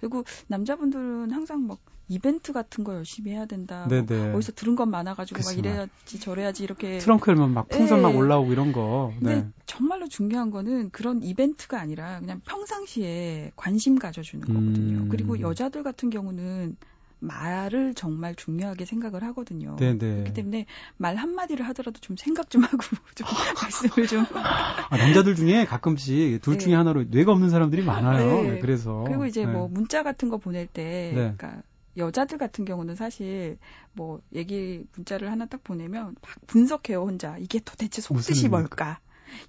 그리고 0.00 0.24
남자분들은 0.48 1.30
항상 1.30 1.66
막 1.66 1.78
이벤트 2.08 2.52
같은 2.52 2.82
거 2.82 2.94
열심히 2.94 3.30
해야 3.30 3.46
된다. 3.46 3.86
뭐 3.88 4.02
네네. 4.04 4.32
어디서 4.34 4.52
들은 4.52 4.74
것 4.74 4.84
많아가지고 4.86 5.38
막 5.38 5.44
그치, 5.46 5.58
이래야지 5.60 6.20
저래야지 6.20 6.64
이렇게. 6.64 6.98
트렁크 6.98 7.30
열면 7.30 7.54
막 7.54 7.68
풍선 7.68 8.02
막 8.02 8.12
예. 8.12 8.16
올라오고 8.16 8.52
이런 8.52 8.72
거. 8.72 9.12
근데 9.18 9.36
네. 9.36 9.48
정말로 9.66 10.08
중요한 10.08 10.50
거는 10.50 10.90
그런 10.90 11.22
이벤트가 11.22 11.80
아니라 11.80 12.18
그냥 12.18 12.40
평상시에 12.46 13.52
관심 13.54 13.96
가져주는 13.96 14.44
거거든요. 14.44 14.98
음. 15.02 15.08
그리고 15.08 15.40
여자들 15.40 15.84
같은 15.84 16.10
경우는 16.10 16.76
말을 17.20 17.94
정말 17.94 18.34
중요하게 18.34 18.84
생각을 18.86 19.22
하거든요. 19.24 19.76
네네. 19.76 19.98
그렇기 19.98 20.32
때문에 20.32 20.66
말 20.96 21.16
한마디를 21.16 21.66
하더라도 21.68 22.00
좀 22.00 22.16
생각 22.16 22.50
좀 22.50 22.62
하고 22.62 22.78
좀 23.14 23.26
말씀을 23.62 24.06
좀 24.06 24.24
아, 24.34 24.96
남자들 24.96 25.34
중에 25.36 25.64
가끔씩 25.66 26.40
둘 26.42 26.58
중에 26.58 26.72
네. 26.72 26.76
하나로 26.76 27.04
뇌가 27.04 27.32
없는 27.32 27.50
사람들이 27.50 27.82
많아요. 27.82 28.42
네. 28.42 28.50
네, 28.52 28.58
그래서. 28.58 29.04
그리고 29.06 29.26
이제 29.26 29.44
네. 29.44 29.52
뭐 29.52 29.68
문자 29.68 30.02
같은 30.02 30.28
거 30.28 30.38
보낼 30.38 30.66
때, 30.66 31.12
네. 31.14 31.34
그러니까 31.36 31.62
여자들 31.96 32.38
같은 32.38 32.64
경우는 32.64 32.94
사실 32.94 33.58
뭐 33.92 34.20
얘기 34.34 34.84
문자를 34.94 35.30
하나 35.30 35.46
딱 35.46 35.62
보내면 35.62 36.14
막 36.22 36.34
분석해요 36.46 37.02
혼자 37.02 37.36
이게 37.38 37.58
도대체 37.58 38.00
속뜻이 38.00 38.48
뭘까? 38.48 39.00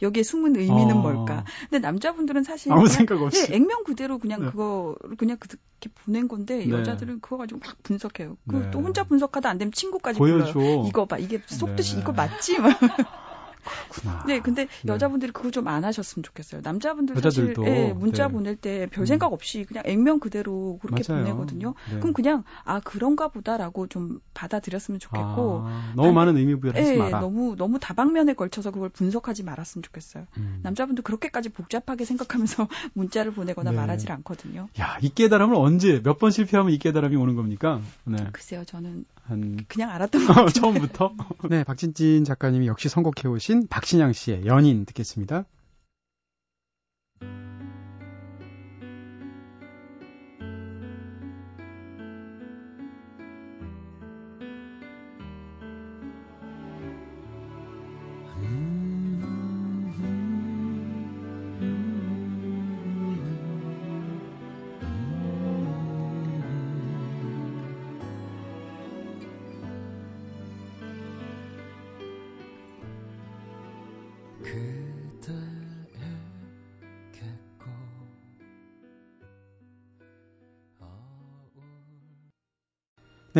여기에 0.01 0.23
숨은 0.23 0.55
의미는 0.55 0.97
어. 0.97 1.01
뭘까? 1.01 1.45
근데 1.69 1.79
남자분들은 1.79 2.43
사실 2.43 2.71
아무 2.71 2.83
그냥, 2.83 2.95
생각 2.95 3.21
없이. 3.21 3.47
네, 3.47 3.55
액면 3.55 3.83
그대로 3.83 4.17
그냥 4.17 4.41
네. 4.41 4.49
그거를 4.49 5.15
그냥 5.17 5.37
그렇게 5.39 5.89
보낸 6.03 6.27
건데 6.27 6.65
네. 6.65 6.69
여자들은 6.69 7.21
그거 7.21 7.37
가지고 7.37 7.59
막 7.63 7.75
분석해요. 7.83 8.37
그 8.47 8.55
네. 8.57 8.71
또 8.71 8.79
혼자 8.79 9.03
분석하다 9.03 9.49
안 9.49 9.57
되면 9.57 9.71
친구까지 9.71 10.19
불러요. 10.19 10.53
보여줘. 10.53 10.87
이거 10.87 11.05
봐, 11.05 11.17
이게 11.17 11.41
속뜻이 11.45 11.95
네. 11.95 12.01
이거 12.01 12.11
맞지? 12.11 12.59
막. 12.59 12.77
그렇구나. 13.63 14.23
네, 14.27 14.39
근데 14.41 14.67
네. 14.83 14.93
여자분들이 14.93 15.31
그거 15.31 15.49
좀 15.51 15.67
안 15.67 15.83
하셨으면 15.85 16.23
좋겠어요. 16.23 16.61
남자분들 16.63 17.15
사실 17.21 17.49
여자들도, 17.49 17.65
예, 17.67 17.93
문자 17.93 18.27
네. 18.27 18.33
보낼 18.33 18.55
때별 18.55 19.03
음. 19.03 19.05
생각 19.05 19.31
없이 19.31 19.63
그냥 19.63 19.83
액면 19.85 20.19
그대로 20.19 20.79
그렇게 20.81 21.03
맞아요. 21.07 21.23
보내거든요. 21.23 21.75
네. 21.89 21.99
그럼 21.99 22.13
그냥 22.13 22.43
아 22.63 22.79
그런가 22.79 23.27
보다라고 23.27 23.87
좀 23.87 24.19
받아들였으면 24.33 24.99
좋겠고 24.99 25.61
아, 25.63 25.93
너무 25.95 26.11
많은 26.13 26.35
의미 26.37 26.59
부여를 26.59 26.81
하지 26.81 26.93
예, 26.93 26.97
마라. 26.97 27.19
너무 27.19 27.55
너무 27.55 27.79
다방면에 27.79 28.33
걸쳐서 28.33 28.71
그걸 28.71 28.89
분석하지 28.89 29.43
말았으면 29.43 29.83
좋겠어요. 29.83 30.25
음. 30.37 30.59
남자분들 30.63 31.03
그렇게까지 31.03 31.49
복잡하게 31.49 32.05
생각하면서 32.05 32.67
문자를 32.93 33.31
보내거나 33.33 33.69
네. 33.71 33.77
말하질 33.77 34.11
않거든요. 34.11 34.67
야, 34.79 34.97
이 35.01 35.09
깨달음을 35.09 35.55
언제 35.55 36.01
몇 36.03 36.17
번 36.21 36.29
실패하면 36.31 36.71
이 36.73 36.77
깨달음이 36.77 37.15
오는 37.15 37.35
겁니까? 37.35 37.81
네. 38.03 38.17
글쎄요, 38.31 38.63
저는 38.65 39.05
한 39.23 39.65
그냥 39.67 39.91
알았던 39.91 40.25
것 40.27 40.33
같아요. 40.33 40.49
처음부터. 40.49 41.13
네, 41.49 41.63
박진진 41.63 42.23
작가님이 42.23 42.67
역시 42.67 42.89
선곡해 42.89 43.27
오신 43.27 43.67
박신양 43.67 44.13
씨의 44.13 44.45
연인 44.45 44.85
듣겠습니다. 44.85 45.45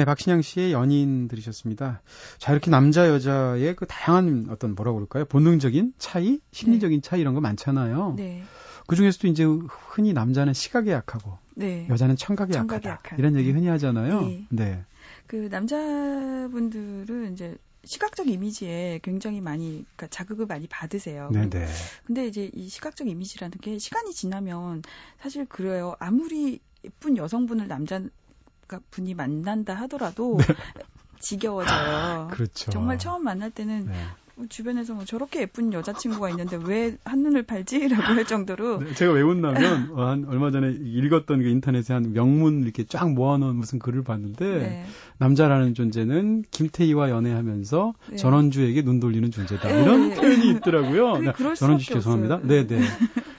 네, 0.02 0.06
박신양 0.06 0.42
씨의 0.42 0.74
연인 0.74 1.28
들으셨습니다. 1.28 2.02
자, 2.40 2.52
이렇게 2.54 2.72
남자 2.72 3.08
여자의 3.08 3.76
그 3.76 3.86
다양한 3.86 4.48
어떤 4.50 4.74
뭐라고 4.74 4.98
그럴까요? 4.98 5.26
본능적인 5.26 5.94
차이, 6.00 6.40
심리적인 6.52 7.04
차이 7.04 7.22
이런 7.22 7.36
거 7.36 7.42
많잖아요. 7.42 8.16
네, 8.18 8.42
그 8.88 8.96
중에서도 8.96 9.28
이제 9.28 9.44
흔히 9.44 10.14
남자는 10.14 10.54
시각에 10.54 10.92
약하고 10.92 11.38
네. 11.54 11.86
여자는 11.88 12.16
청각에, 12.16 12.52
청각에 12.52 12.78
약하다. 12.78 12.90
약한. 12.90 13.20
이런 13.20 13.36
얘기 13.36 13.52
흔히 13.52 13.68
하잖아요. 13.68 14.22
네. 14.22 14.48
네. 14.50 14.84
그 15.28 15.50
남자분들은 15.52 17.34
이제 17.34 17.56
시각적 17.84 18.28
이미지에 18.28 19.02
굉장히 19.04 19.40
많이 19.40 19.86
그러니까 19.96 20.08
자극을 20.08 20.48
많이 20.48 20.66
받으세요. 20.66 21.30
네, 21.32 21.48
네. 21.48 21.68
근데 22.08 22.26
이제 22.26 22.50
이 22.56 22.70
시각적 22.70 23.08
이미지라는 23.08 23.60
게 23.62 23.78
시간이 23.78 24.14
지나면 24.14 24.82
사실 25.22 25.46
그래요. 25.46 25.94
아무리 26.00 26.60
예쁜 26.84 27.18
여성분을 27.18 27.68
남자 27.68 28.02
분이 28.92 29.14
만난다 29.14 29.74
하더라도 29.82 30.38
지겨워져요. 31.20 32.28
네. 32.30 32.34
그렇죠. 32.36 32.72
정말 32.72 32.98
처음 32.98 33.24
만날 33.24 33.52
때는 33.52 33.86
네. 33.86 33.94
뭐 34.36 34.46
주변에서 34.48 34.94
뭐 34.94 35.04
저렇게 35.04 35.42
예쁜 35.42 35.74
여자친구가 35.74 36.30
있는데 36.32 36.58
왜 36.64 36.96
한눈을 37.04 37.44
팔지라고 37.44 38.02
할 38.02 38.26
정도로 38.26 38.80
네, 38.80 38.94
제가 38.94 39.12
왜 39.12 39.22
웃냐면 39.22 39.92
어, 39.94 40.08
한 40.08 40.26
얼마 40.28 40.52
전에 40.52 40.72
읽었던 40.82 41.40
그 41.44 41.48
인터넷에 41.50 41.94
한 41.94 42.14
명문 42.14 42.64
이렇게 42.64 42.86
쫙 42.86 43.12
모아놓은 43.12 43.56
무슨 43.58 43.78
글을 43.78 44.04
봤는데 44.04 44.46
네. 44.46 44.86
남자라는 45.18 45.74
존재는 45.74 46.44
김태희와 46.50 47.10
연애하면서 47.10 47.94
네. 48.12 48.16
전원주에게 48.16 48.84
눈 48.84 49.00
돌리는 49.02 49.30
존재다 49.32 49.68
네. 49.68 49.82
이런 49.84 50.14
표현이 50.14 50.50
있더라고요. 50.52 51.18
나- 51.18 51.34
그럴 51.34 51.56
전원주 51.56 51.86
씨 51.86 51.94
죄송합니다. 51.94 52.40
네네. 52.42 52.80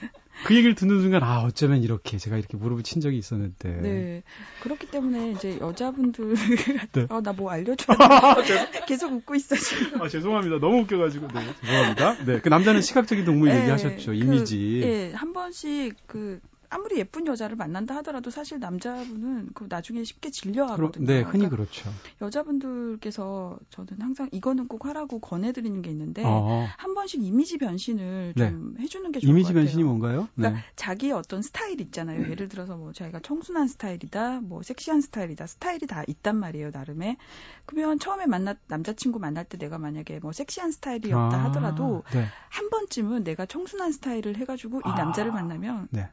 그 0.43 0.55
얘기를 0.55 0.75
듣는 0.75 1.01
순간 1.01 1.23
아 1.23 1.41
어쩌면 1.43 1.81
이렇게 1.83 2.17
제가 2.17 2.37
이렇게 2.37 2.57
무릎을 2.57 2.83
친 2.83 3.01
적이 3.01 3.17
있었는데. 3.17 3.69
네. 3.81 4.23
그렇기 4.61 4.87
때문에 4.87 5.31
이제 5.31 5.57
여자분들 5.59 6.35
네. 6.93 7.07
어, 7.09 7.21
나뭐 7.21 7.49
알려줘야 7.51 7.97
돼. 8.43 8.81
계속 8.87 9.13
웃고 9.13 9.35
있어 9.35 9.55
지금. 9.55 10.01
아 10.01 10.07
죄송합니다. 10.07 10.59
너무 10.59 10.81
웃겨가지고 10.81 11.27
네 11.29 11.45
죄송합니다. 11.61 12.25
네 12.25 12.39
그 12.43 12.49
남자는 12.49 12.81
시각적인 12.81 13.25
동물 13.25 13.49
예, 13.49 13.59
얘기하셨죠 13.61 14.11
그, 14.11 14.15
이미지. 14.15 14.81
예, 14.83 15.11
한 15.13 15.33
번씩 15.33 15.95
그 16.07 16.39
아무리 16.73 16.97
예쁜 16.97 17.27
여자를 17.27 17.55
만난다 17.55 17.95
하더라도 17.97 18.31
사실 18.31 18.59
남자분은 18.59 19.49
그 19.53 19.67
나중에 19.69 20.03
쉽게 20.03 20.31
질려하거든요. 20.31 21.05
네, 21.05 21.21
흔히 21.21 21.47
그러니까 21.47 21.49
그렇죠. 21.49 21.89
여자분들께서 22.19 23.59
저는 23.69 24.01
항상 24.01 24.27
이거는 24.31 24.67
꼭 24.67 24.85
하라고 24.87 25.19
권해드리는 25.19 25.81
게 25.83 25.91
있는데 25.91 26.23
어, 26.25 26.67
한 26.77 26.95
번씩 26.95 27.23
이미지 27.23 27.59
변신을 27.59 28.33
네. 28.35 28.49
좀 28.49 28.75
해주는 28.79 29.11
게 29.11 29.19
좋을 29.19 29.29
이미지 29.29 29.43
것 29.43 29.49
같아요. 29.49 29.63
변신이 29.65 29.83
뭔가요? 29.83 30.21
네. 30.33 30.47
그러니까 30.47 30.63
자기의 30.75 31.11
어떤 31.13 31.43
스타일 31.43 31.79
있잖아요. 31.79 32.27
예를 32.29 32.49
들어서 32.49 32.75
뭐 32.75 32.91
자기가 32.91 33.19
청순한 33.19 33.67
스타일이다, 33.67 34.41
뭐 34.41 34.63
섹시한 34.63 35.01
스타일이다, 35.01 35.45
스타일이 35.45 35.85
다 35.85 36.03
있단 36.07 36.35
말이에요, 36.37 36.71
나름의. 36.73 37.17
그러면 37.67 37.99
처음에 37.99 38.25
만났 38.25 38.57
남자친구 38.67 39.19
만날 39.19 39.45
때 39.45 39.59
내가 39.59 39.77
만약에 39.77 40.19
뭐 40.19 40.31
섹시한 40.31 40.71
스타일이었다 40.71 41.37
아, 41.37 41.43
하더라도 41.45 42.03
네. 42.13 42.25
한 42.49 42.69
번쯤은 42.71 43.23
내가 43.23 43.45
청순한 43.45 43.91
스타일을 43.91 44.37
해가지고 44.37 44.79
이 44.79 44.83
아, 44.85 44.95
남자를 44.95 45.31
만나면 45.31 45.87
네. 45.91 46.09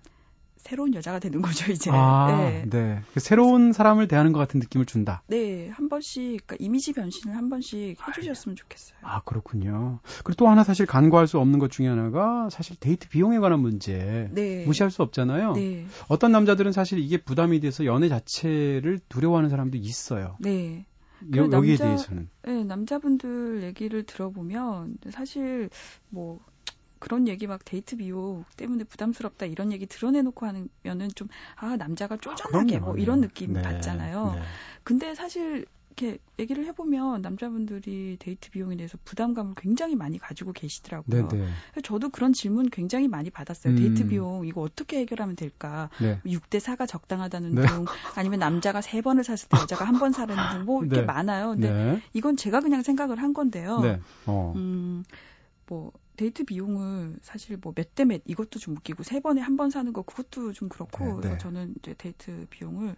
새로운 0.63 0.95
여자가 0.95 1.19
되는 1.19 1.41
거죠, 1.43 1.73
이제. 1.73 1.91
아, 1.93 2.27
네. 2.31 2.65
네. 2.69 3.01
그 3.15 3.21
새로운 3.21 3.73
사람을 3.73 4.07
대하는 4.09 4.33
것 4.33 4.39
같은 4.39 4.61
느낌을 4.61 4.87
준다. 4.87 5.23
네, 5.27 5.69
한 5.71 5.89
번씩 5.89 6.47
그러니까 6.47 6.57
이미지 6.61 6.93
변신을 6.93 7.35
한 7.37 7.49
번씩 7.49 7.97
해주셨으면 8.07 8.57
좋겠어요. 8.57 8.99
아, 9.03 9.21
그렇군요. 9.23 10.01
그리고 10.23 10.35
또 10.37 10.49
하나 10.49 10.63
사실 10.63 10.87
간과할 10.87 11.27
수 11.27 11.39
없는 11.39 11.59
것 11.59 11.71
중에 11.71 11.89
하나가 11.89 12.49
사실 12.51 12.77
데이트 12.79 13.09
비용에 13.09 13.39
관한 13.39 13.61
문제. 13.61 14.29
네. 14.33 14.65
무시할 14.67 14.91
수 14.91 15.03
없잖아요. 15.03 15.55
네, 15.55 15.87
어떤 16.09 16.31
남자들은 16.33 16.73
사실 16.73 16.99
이게 16.99 17.17
부담이 17.17 17.61
돼서 17.61 17.85
연애 17.85 18.09
자체를 18.09 19.01
두려워하는 19.09 19.49
사람도 19.51 19.79
있어요. 19.79 20.37
네. 20.41 20.85
여, 21.35 21.47
그 21.49 21.53
여기에 21.53 21.77
남자- 21.77 21.85
대해서는. 21.85 22.29
네, 22.45 22.65
남자분들 22.65 23.63
얘기를 23.65 24.05
들어보면 24.05 24.99
사실 25.11 25.69
뭐 26.11 26.39
그런 27.01 27.27
얘기 27.27 27.47
막 27.49 27.65
데이트 27.65 27.97
비용 27.97 28.45
때문에 28.57 28.85
부담스럽다 28.85 29.47
이런 29.47 29.73
얘기 29.73 29.87
드러내놓고 29.87 30.47
하면은 30.47 31.09
좀 31.17 31.29
아 31.57 31.77
남자가 31.77 32.17
쪼잔하게 32.17 32.79
그럼요. 32.79 32.87
뭐 32.93 32.97
이런 32.97 33.21
느낌 33.21 33.53
네, 33.55 33.63
받잖아요. 33.63 34.33
네. 34.37 34.43
근데 34.85 35.15
사실 35.15 35.67
이렇게 35.97 36.19
얘기를 36.39 36.65
해보면 36.67 37.21
남자분들이 37.21 38.17
데이트 38.21 38.51
비용에 38.51 38.77
대해서 38.77 38.97
부담감을 39.05 39.55
굉장히 39.57 39.97
많이 39.97 40.19
가지고 40.19 40.53
계시더라고요. 40.53 41.29
네, 41.29 41.37
네. 41.39 41.49
저도 41.83 42.09
그런 42.11 42.33
질문 42.33 42.71
굉장히 42.71 43.09
많이 43.09 43.29
받았어요. 43.29 43.75
음. 43.75 43.77
데이트 43.77 44.07
비용 44.07 44.47
이거 44.47 44.61
어떻게 44.63 44.99
해결하면 45.01 45.37
될까? 45.37 45.91
네. 46.01 46.21
6대 46.25 46.61
4가 46.61 46.87
적당하다는 46.89 47.55
네. 47.57 47.67
등 47.67 47.85
아니면 48.17 48.39
남자가 48.39 48.81
세 48.81 49.01
번을 49.03 49.25
샀을 49.25 49.49
때 49.51 49.59
여자가 49.61 49.85
한 49.85 49.99
번 49.99 50.13
사는 50.13 50.35
등뭐 50.53 50.85
이렇게 50.85 51.01
네. 51.01 51.07
많아요. 51.07 51.51
근데 51.51 51.71
네. 51.71 52.03
이건 52.15 52.37
제가 52.37 52.61
그냥 52.61 52.83
생각을 52.83 53.21
한 53.21 53.35
건데요. 53.35 53.81
네. 53.81 54.01
어. 54.27 54.53
음, 54.57 55.05
뭐 55.67 55.93
데이트 56.21 56.45
비용을 56.45 57.19
사실 57.23 57.57
뭐 57.57 57.73
몇 57.75 57.95
대 57.95 58.05
몇 58.05 58.21
이것도 58.27 58.59
좀 58.59 58.77
웃기고 58.77 59.03
세 59.05 59.21
번에 59.21 59.41
한 59.41 59.57
번 59.57 59.71
사는 59.71 59.91
거 59.93 60.03
그것도 60.03 60.53
좀 60.53 60.69
그렇고 60.69 61.05
네, 61.05 61.15
그래서 61.15 61.31
네. 61.31 61.39
저는 61.39 61.75
이제 61.79 61.95
데이트 61.95 62.47
비용을 62.51 62.95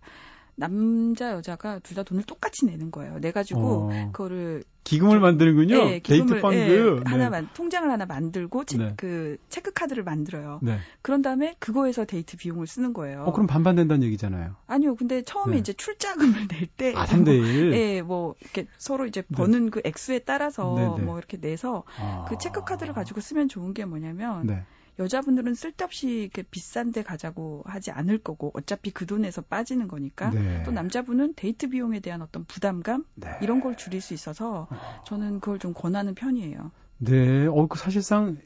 남자 0.54 1.32
여자가 1.32 1.78
둘 1.80 1.96
다 1.96 2.02
돈을 2.02 2.24
똑같이 2.24 2.66
내는 2.66 2.90
거예요. 2.90 3.18
내 3.20 3.32
가지고 3.32 3.90
어. 3.90 4.10
그거를 4.12 4.64
기금을 4.84 5.20
만드는군요. 5.20 5.76
예, 5.76 5.84
데이트 6.00 6.24
기금을, 6.24 6.40
펀드. 6.40 6.56
예, 6.56 6.98
네. 6.98 7.00
하나 7.04 7.30
만 7.30 7.48
통장을 7.54 7.88
하나 7.90 8.04
만들고 8.06 8.64
체, 8.64 8.78
네. 8.78 8.94
그 8.96 9.36
체크 9.48 9.72
카드를 9.72 10.02
만들어요. 10.02 10.58
네. 10.62 10.78
그런 11.02 11.22
다음에 11.22 11.54
그거에서 11.58 12.04
데이트 12.04 12.36
비용을 12.36 12.66
쓰는 12.66 12.92
거예요. 12.92 13.22
어, 13.24 13.32
그럼 13.32 13.46
반반 13.46 13.76
된다는 13.76 14.02
얘기잖아요. 14.04 14.56
아니요, 14.66 14.96
근데 14.96 15.22
처음에 15.22 15.52
네. 15.54 15.58
이제 15.60 15.72
출자금을 15.72 16.48
낼 16.48 16.66
때, 16.66 16.94
아, 16.96 17.04
3대 17.06 17.28
1. 17.28 17.72
예, 17.74 18.02
뭐 18.02 18.34
이렇게 18.40 18.66
서로 18.78 19.06
이제 19.06 19.22
버는 19.22 19.70
그 19.70 19.80
액수에 19.84 20.20
따라서 20.20 20.74
네, 20.76 20.88
네. 20.96 21.02
뭐 21.02 21.18
이렇게 21.18 21.36
내서 21.36 21.84
아. 21.98 22.26
그 22.28 22.36
체크 22.38 22.64
카드를 22.64 22.92
가지고 22.94 23.20
쓰면 23.20 23.48
좋은 23.48 23.74
게 23.74 23.84
뭐냐면 23.84 24.46
네. 24.46 24.64
여자분들은 24.98 25.54
쓸데없이 25.54 26.08
이렇게 26.08 26.42
비싼데 26.42 27.02
가자고 27.02 27.62
하지 27.66 27.90
않을 27.90 28.18
거고 28.18 28.50
어차피 28.54 28.90
그 28.90 29.06
돈에서 29.06 29.42
빠지는 29.42 29.88
거니까 29.88 30.30
네. 30.30 30.62
또 30.64 30.70
남자분은 30.70 31.34
데이트 31.34 31.68
비용에 31.68 32.00
대한 32.00 32.22
어떤 32.22 32.44
부담감 32.44 33.04
네. 33.14 33.30
이런 33.40 33.60
걸 33.60 33.74
줄일 33.74 34.00
수 34.00 34.12
있어서 34.14 34.68
저는 35.04 35.40
그걸 35.40 35.58
좀 35.58 35.72
권하는 35.72 36.14
편이에요. 36.14 36.70
네. 36.98 37.46
어, 37.46 37.66
그 37.66 37.78
사실상 37.78 38.36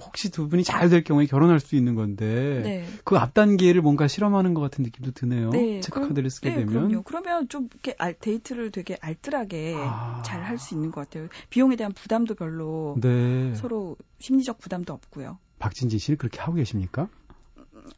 혹시 0.00 0.30
두 0.30 0.48
분이 0.48 0.64
잘 0.64 0.88
될 0.88 1.04
경우에 1.04 1.26
결혼할 1.26 1.60
수 1.60 1.76
있는 1.76 1.94
건데 1.94 2.62
네. 2.62 2.86
그앞 3.04 3.34
단계를 3.34 3.82
뭔가 3.82 4.08
실험하는 4.08 4.54
것 4.54 4.62
같은 4.62 4.82
느낌도 4.84 5.10
드네요. 5.12 5.50
네, 5.50 5.80
체크카드를 5.80 6.30
쓰게 6.30 6.50
네, 6.50 6.54
되면. 6.64 6.68
그럼요. 6.88 7.02
그러면 7.02 7.48
좀 7.48 7.68
이렇게 7.70 7.94
알- 7.98 8.14
데이트를 8.14 8.70
되게 8.70 8.96
알뜰하게 9.00 9.74
아. 9.78 10.22
잘할 10.24 10.56
수 10.58 10.72
있는 10.74 10.90
것 10.90 11.02
같아요. 11.02 11.28
비용에 11.50 11.76
대한 11.76 11.92
부담도 11.92 12.34
별로 12.36 12.96
네. 13.02 13.54
서로 13.56 13.96
심리적 14.20 14.58
부담도 14.58 14.92
없고요. 14.94 15.38
박진진 15.62 16.00
씨는 16.00 16.18
그렇게 16.18 16.40
하고 16.40 16.54
계십니까? 16.54 17.08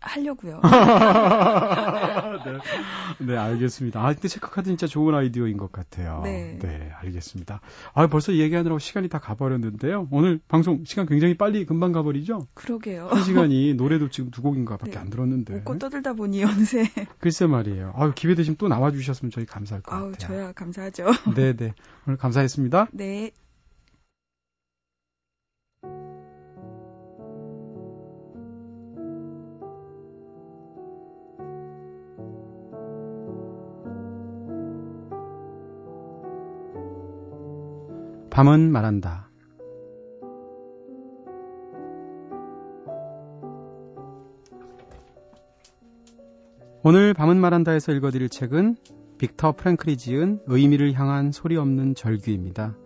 하려고요. 0.00 0.60
네. 2.44 3.26
네, 3.26 3.36
알겠습니다. 3.36 4.00
아, 4.04 4.12
근데 4.12 4.28
체크카드 4.28 4.68
진짜 4.68 4.86
좋은 4.86 5.14
아이디어인 5.14 5.56
것 5.56 5.72
같아요. 5.72 6.20
네. 6.24 6.58
알겠습니다. 7.00 7.60
아, 7.94 8.06
벌써 8.08 8.34
얘기하느라고 8.34 8.78
시간이 8.78 9.08
다 9.08 9.18
가버렸는데요. 9.18 10.08
오늘 10.10 10.40
방송 10.46 10.84
시간 10.84 11.06
굉장히 11.06 11.38
빨리 11.38 11.64
금방 11.64 11.92
가버리죠? 11.92 12.46
그러게요. 12.52 13.08
한 13.08 13.22
시간이 13.22 13.74
노래도 13.80 14.10
지금 14.10 14.30
두 14.30 14.42
곡인가 14.42 14.76
밖에 14.76 14.92
네. 14.92 14.98
안 14.98 15.08
들었는데. 15.08 15.54
웃고 15.56 15.78
떠들다 15.78 16.12
보니 16.14 16.42
연세. 16.42 16.84
글쎄 17.18 17.46
말이에요. 17.46 17.94
아유, 17.96 18.12
기회 18.14 18.34
되시면 18.34 18.56
또 18.58 18.68
나와주셨으면 18.68 19.30
저희 19.30 19.46
감사할 19.46 19.82
것 19.82 19.94
아우, 19.94 20.10
같아요. 20.12 20.28
저야 20.38 20.52
감사하죠. 20.52 21.06
네네. 21.34 21.72
오늘 22.06 22.18
감사했습니다. 22.18 22.88
네. 22.92 23.30
밤은 38.34 38.72
말한다. 38.72 39.30
오늘 46.82 47.14
밤은 47.14 47.36
말한다에서 47.36 47.92
읽어드릴 47.92 48.28
책은 48.28 48.74
빅터 49.18 49.52
프랭클이 49.52 49.96
지은 49.96 50.40
의미를 50.46 50.94
향한 50.94 51.30
소리 51.30 51.56
없는 51.56 51.94
절규입니다. 51.94 52.76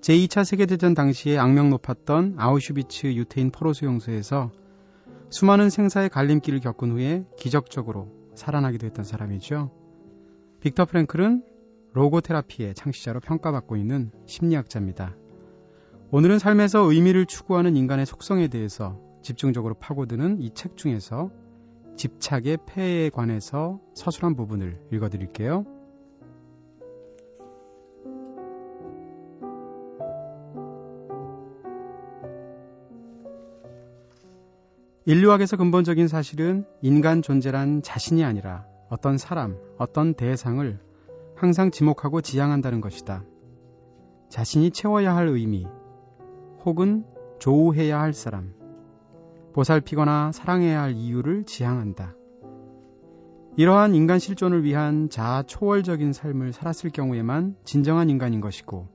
제2차 0.00 0.44
세계대전 0.44 0.94
당시에 0.94 1.38
악명 1.38 1.70
높았던 1.70 2.34
아우슈비츠 2.36 3.14
유태인 3.14 3.52
포로 3.52 3.72
수용소에서 3.72 4.50
수많은 5.30 5.70
생사의 5.70 6.08
갈림길을 6.08 6.58
겪은 6.58 6.90
후에 6.90 7.24
기적적으로 7.38 8.08
살아나기도 8.34 8.84
했던 8.84 9.04
사람이죠. 9.04 9.70
빅터 10.58 10.86
프랭클은 10.86 11.55
로고테라피의 11.96 12.74
창시자로 12.74 13.20
평가받고 13.20 13.76
있는 13.76 14.10
심리학자입니다. 14.26 15.16
오늘은 16.10 16.38
삶에서 16.38 16.80
의미를 16.92 17.24
추구하는 17.24 17.74
인간의 17.74 18.04
속성에 18.04 18.48
대해서 18.48 19.00
집중적으로 19.22 19.74
파고드는 19.74 20.42
이 20.42 20.50
책 20.50 20.76
중에서 20.76 21.30
집착의 21.96 22.58
폐해에 22.66 23.08
관해서 23.08 23.80
서술한 23.94 24.36
부분을 24.36 24.78
읽어드릴게요. 24.92 25.64
인류학에서 35.06 35.56
근본적인 35.56 36.08
사실은 36.08 36.66
인간 36.82 37.22
존재란 37.22 37.80
자신이 37.80 38.22
아니라 38.22 38.66
어떤 38.90 39.16
사람, 39.16 39.56
어떤 39.78 40.12
대상을 40.12 40.85
항상 41.36 41.70
지목하고 41.70 42.22
지향한다는 42.22 42.80
것이다. 42.80 43.22
자신이 44.30 44.70
채워야 44.70 45.14
할 45.14 45.28
의미, 45.28 45.66
혹은 46.64 47.04
조우해야 47.38 48.00
할 48.00 48.14
사람, 48.14 48.54
보살피거나 49.52 50.32
사랑해야 50.32 50.82
할 50.82 50.94
이유를 50.94 51.44
지향한다. 51.44 52.14
이러한 53.58 53.94
인간 53.94 54.18
실존을 54.18 54.64
위한 54.64 55.08
자아 55.10 55.42
초월적인 55.42 56.12
삶을 56.12 56.52
살았을 56.52 56.90
경우에만 56.90 57.56
진정한 57.64 58.10
인간인 58.10 58.40
것이고, 58.40 58.88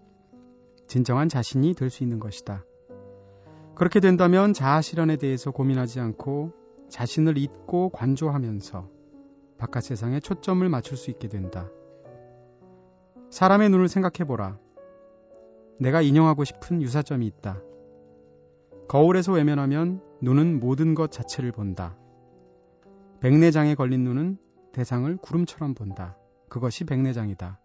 진정한 0.88 1.30
자신이 1.30 1.73
될 1.75 1.89
수 1.89 2.04
있는 2.04 2.19
것이다. 2.19 2.65
그렇게 3.75 3.99
된다면 3.99 4.54
자아 4.54 4.82
실현에 4.82 5.15
대해서 5.15 5.51
고민하지 5.51 5.99
않고 5.99 6.54
자신을 6.89 7.38
잊고 7.38 7.89
관조하면서 7.89 8.89
바깥 9.58 9.84
세상에 9.84 10.19
초점을 10.19 10.67
맞출 10.67 10.97
수 10.97 11.10
있게 11.12 11.27
된다. 11.27 11.69
사람의 13.31 13.69
눈을 13.69 13.87
생각해보라. 13.87 14.59
내가 15.79 16.01
인용하고 16.01 16.43
싶은 16.43 16.81
유사점이 16.81 17.25
있다. 17.25 17.61
거울에서 18.89 19.31
외면하면 19.31 20.01
눈은 20.21 20.59
모든 20.59 20.93
것 20.93 21.11
자체를 21.11 21.53
본다. 21.53 21.97
백내장에 23.21 23.75
걸린 23.75 24.03
눈은 24.03 24.38
대상을 24.73 25.15
구름처럼 25.17 25.73
본다. 25.75 26.17
그것이 26.49 26.84
백내장이다. 26.84 27.59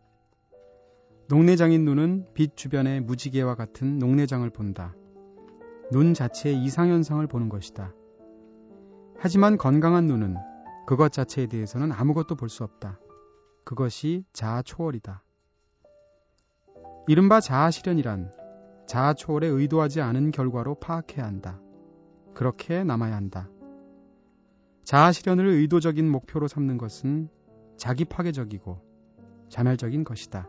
녹내장인 1.29 1.85
눈은 1.85 2.29
빛 2.33 2.57
주변의 2.57 3.01
무지개와 3.01 3.57
같은 3.57 3.99
녹내장을 3.99 4.49
본다. 4.51 4.95
눈 5.91 6.15
자체의 6.15 6.63
이상현상을 6.63 7.27
보는 7.27 7.49
것이다. 7.49 7.93
하지만 9.19 9.57
건강한 9.57 10.07
눈은 10.07 10.37
그것 10.87 11.13
자체에 11.13 11.47
대해서는 11.49 11.91
아무것도 11.91 12.37
볼 12.37 12.49
수 12.49 12.63
없다. 12.63 13.01
그것이 13.65 14.25
자아 14.33 14.63
초월이다. 14.63 15.25
이른바 17.09 17.41
자아 17.41 17.71
실현이란 17.71 18.33
자아 18.87 19.15
초월에 19.15 19.47
의도하지 19.47 20.01
않은 20.01 20.33
결과로 20.33 20.75
파악해야 20.75 21.25
한다. 21.25 21.61
그렇게 22.35 22.83
남아야 22.83 23.15
한다. 23.15 23.49
자아 24.83 25.13
실현을 25.13 25.47
의도적인 25.47 26.09
목표로 26.11 26.49
삼는 26.49 26.79
것은 26.79 27.29
자기 27.77 28.05
파괴적이고 28.05 28.81
자멸적인 29.49 30.03
것이다. 30.03 30.49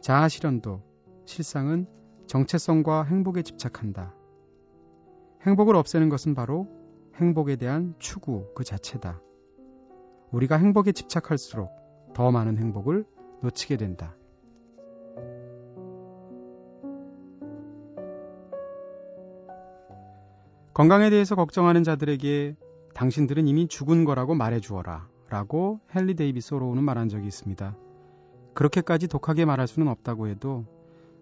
자아 0.00 0.28
실현도 0.28 0.82
실상은 1.26 1.86
정체성과 2.26 3.04
행복에 3.04 3.42
집착한다. 3.42 4.14
행복을 5.42 5.76
없애는 5.76 6.08
것은 6.08 6.34
바로 6.34 6.66
행복에 7.16 7.56
대한 7.56 7.94
추구 7.98 8.54
그 8.54 8.64
자체다. 8.64 9.20
우리가 10.32 10.56
행복에 10.56 10.92
집착할수록 10.92 11.70
더 12.14 12.30
많은 12.30 12.56
행복을 12.56 13.04
놓치게 13.42 13.76
된다. 13.76 14.16
건강에 20.76 21.08
대해서 21.08 21.36
걱정하는 21.36 21.84
자들에게 21.84 22.54
당신들은 22.92 23.48
이미 23.48 23.66
죽은 23.66 24.04
거라고 24.04 24.34
말해 24.34 24.60
주어라. 24.60 25.08
라고 25.30 25.80
헨리 25.96 26.14
데이비스 26.14 26.52
로우는 26.52 26.84
말한 26.84 27.08
적이 27.08 27.28
있습니다. 27.28 27.74
그렇게까지 28.52 29.08
독하게 29.08 29.46
말할 29.46 29.68
수는 29.68 29.88
없다고 29.88 30.28
해도 30.28 30.66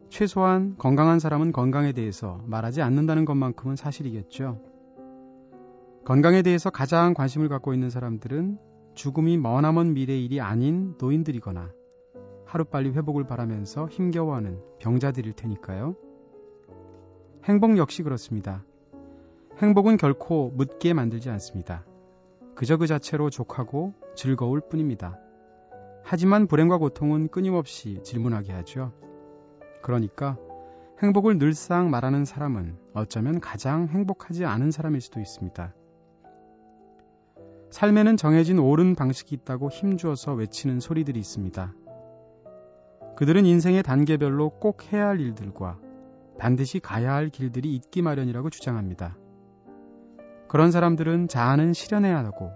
최소한 0.09 0.75
건강한 0.77 1.21
사람은 1.21 1.53
건강에 1.53 1.93
대해서 1.93 2.43
말하지 2.47 2.83
않는다는 2.83 3.25
것만큼은 3.25 3.77
사실이겠죠. 3.77 4.61
건강에 6.05 6.43
대해서 6.43 6.71
가장 6.71 7.15
관심을 7.15 7.49
갖고 7.49 7.73
있는 7.75 7.91
사람들은 7.91 8.59
죽음이 8.97 9.39
머나먼 9.39 9.95
미래의 9.95 10.25
일이 10.25 10.41
아닌 10.41 10.97
노인들이거나 10.99 11.71
하루빨리 12.45 12.91
회복을 12.91 13.29
바라면서 13.29 13.87
힘겨워하는 13.87 14.59
병자들일 14.81 15.35
테니까요. 15.35 15.95
행복 17.45 17.79
역시 17.79 18.03
그렇습니다. 18.03 18.65
행복은 19.59 19.99
결코 19.99 20.51
묻게 20.51 20.95
만들지 20.95 21.31
않습니다. 21.31 21.85
그저 22.57 22.77
그 22.77 22.87
자체로 22.89 23.31
족하고 23.31 23.95
즐거울 24.17 24.61
뿐입니다. 24.61 25.19
하지만 26.03 26.47
불행과 26.47 26.79
고통은 26.79 27.29
끊임없이 27.29 28.01
질문하게 28.03 28.53
하죠. 28.53 28.93
그러니까 29.83 30.37
행복을 31.03 31.39
늘상 31.39 31.91
말하는 31.91 32.25
사람은 32.25 32.77
어쩌면 32.95 33.41
가장 33.41 33.89
행복하지 33.89 34.45
않은 34.45 34.71
사람일 34.71 35.01
수도 35.01 35.21
있습니다. 35.21 35.73
삶에는 37.71 38.17
정해진 38.17 38.59
옳은 38.59 38.95
방식이 38.95 39.35
있다고 39.37 39.71
힘주어서 39.71 40.35
외치는 40.35 40.81
소리들이 40.81 41.19
있습니다. 41.19 41.75
그들은 43.17 43.47
인생의 43.47 43.83
단계별로 43.85 44.51
꼭 44.59 44.93
해야 44.93 45.09
할 45.09 45.21
일들과 45.21 45.79
반드시 46.39 46.81
가야 46.81 47.13
할 47.15 47.31
길들이 47.31 47.75
있기 47.77 48.03
마련이라고 48.03 48.51
주장합니다. 48.51 49.17
그런 50.55 50.71
사람들은 50.71 51.27
자아는 51.27 51.73
실현해야 51.73 52.17
하고 52.17 52.53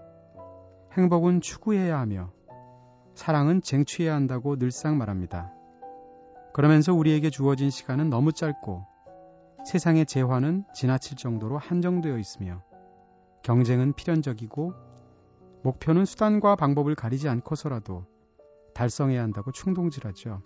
행복은 0.92 1.40
추구해야 1.40 1.99
하며 1.99 2.30
사랑은 3.16 3.61
쟁취해야 3.61 4.14
한다고 4.14 4.57
늘상 4.57 4.99
말합니다. 4.99 5.53
그러면서 6.55 6.94
우리에게 6.94 7.28
주어진 7.28 7.70
시간은 7.70 8.09
너무 8.09 8.32
짧고 8.32 8.86
세상의 9.66 10.07
재화는 10.07 10.62
지나칠 10.72 11.16
정도로 11.16 11.59
한정되어 11.59 12.18
있으며 12.18 12.62
경쟁은 13.42 13.94
필연적이고 13.94 14.74
목표는 15.64 16.05
수단과 16.05 16.55
방법을 16.55 16.94
가리지 16.94 17.28
않고서라도 17.28 18.07
달성해야 18.74 19.20
한다고 19.20 19.51
충동질하죠. 19.51 20.40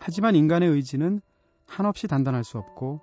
하지만 0.00 0.34
인간의 0.34 0.70
의지는 0.70 1.20
한없이 1.68 2.08
단단할 2.08 2.42
수 2.42 2.58
없고 2.58 3.00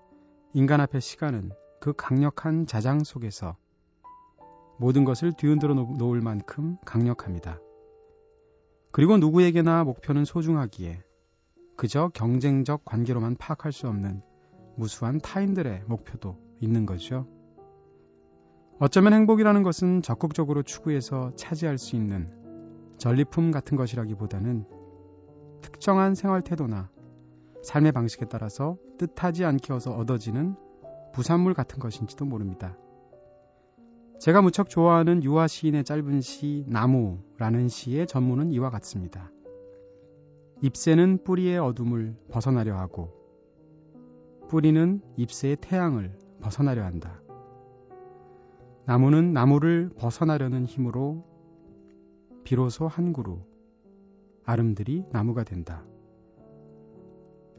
인간 0.54 0.82
앞의 0.82 1.00
시간은 1.00 1.54
그 1.80 1.94
강력한 1.94 2.66
자장 2.66 3.04
속에서 3.04 3.56
모든 4.80 5.06
것을 5.06 5.34
뒤흔들어 5.34 5.74
놓을 5.74 6.22
만큼 6.22 6.78
강력합니다. 6.86 7.60
그리고 8.92 9.18
누구에게나 9.18 9.84
목표는 9.84 10.26
소중하기에 10.26 11.04
그저 11.76 12.10
경쟁적 12.14 12.86
관계로만 12.86 13.36
파악할 13.36 13.72
수 13.72 13.88
없는 13.88 14.22
무수한 14.76 15.20
타인들의 15.20 15.84
목표도 15.88 16.38
있는 16.60 16.86
거죠. 16.86 17.28
어쩌면 18.80 19.14
행복이라는 19.14 19.64
것은 19.64 20.02
적극적으로 20.04 20.62
추구해서 20.62 21.36
차지할 21.36 21.78
수 21.78 21.96
있는 21.96 22.32
전리품 22.98 23.52
같은 23.52 23.78
것이라기보다는 23.78 24.66
특정한 25.62 26.16
생활 26.16 26.42
태도나 26.42 26.90
삶의 27.64 27.92
방식에 27.92 28.26
따라서 28.30 28.78
뜻하지 28.98 29.46
않게 29.46 29.74
어서 29.74 29.92
얻어지는 29.96 30.56
부산물 31.18 31.56
같은 31.56 31.80
것인지도 31.80 32.26
모릅니다. 32.26 32.78
제가 34.20 34.44
무척 34.44 34.70
좋아하는 34.70 35.24
유아 35.24 35.48
시인의 35.48 35.84
짧은 35.84 36.22
시 36.22 36.64
나무라는 36.68 37.70
시의 37.70 38.06
전문은 38.06 38.52
이와 38.52 38.70
같습니다. 38.70 39.32
잎새는 40.62 41.24
뿌리의 41.24 41.58
어둠을 41.58 42.16
벗어나려 42.30 42.78
하고 42.78 43.16
뿌리는 44.48 45.02
잎새의 45.16 45.58
태양을 45.60 46.16
벗어나려 46.40 46.84
한다. 46.84 47.20
나무는 48.86 49.34
나무를 49.34 49.90
벗어나려는 49.98 50.66
힘으로 50.66 51.26
비로소 52.44 52.86
한 52.86 53.12
그루 53.12 53.40
아름들이 54.46 55.04
나무가 55.12 55.44
된다. 55.44 55.84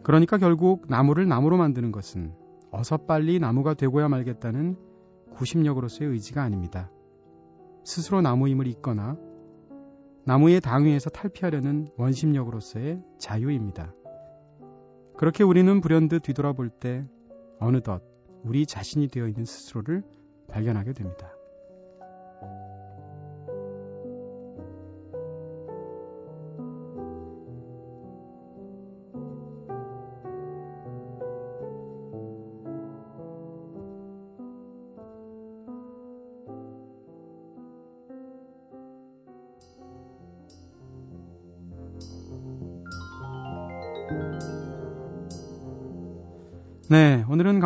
그러니까 0.04 0.38
결국 0.38 0.84
나무를 0.88 1.26
나무로 1.26 1.56
만드는 1.56 1.90
것은 1.90 2.46
어서 2.70 2.96
빨리 2.96 3.38
나무가 3.38 3.74
되고야 3.74 4.08
말겠다는 4.08 4.76
구심력으로서의 5.34 6.10
의지가 6.10 6.42
아닙니다. 6.42 6.90
스스로 7.84 8.20
나무임을 8.20 8.66
잊거나 8.66 9.16
나무의 10.24 10.60
당위에서 10.60 11.08
탈피하려는 11.10 11.88
원심력으로서의 11.96 13.02
자유입니다. 13.18 13.94
그렇게 15.16 15.42
우리는 15.42 15.80
불현듯 15.80 16.22
뒤돌아볼 16.22 16.68
때 16.68 17.06
어느덧 17.58 18.02
우리 18.44 18.66
자신이 18.66 19.08
되어 19.08 19.26
있는 19.26 19.44
스스로를 19.44 20.02
발견하게 20.48 20.92
됩니다. 20.92 21.37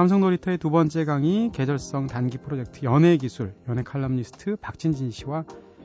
감성놀이터의 0.02 0.58
두 0.58 0.70
번째 0.70 1.04
강의 1.04 1.52
계절성 1.52 2.08
단기 2.08 2.36
프로젝트 2.36 2.84
연애 2.84 3.16
기술 3.16 3.54
연애 3.68 3.84
칼럼니스트 3.84 4.56
박진진 4.56 5.12
씨와 5.12 5.44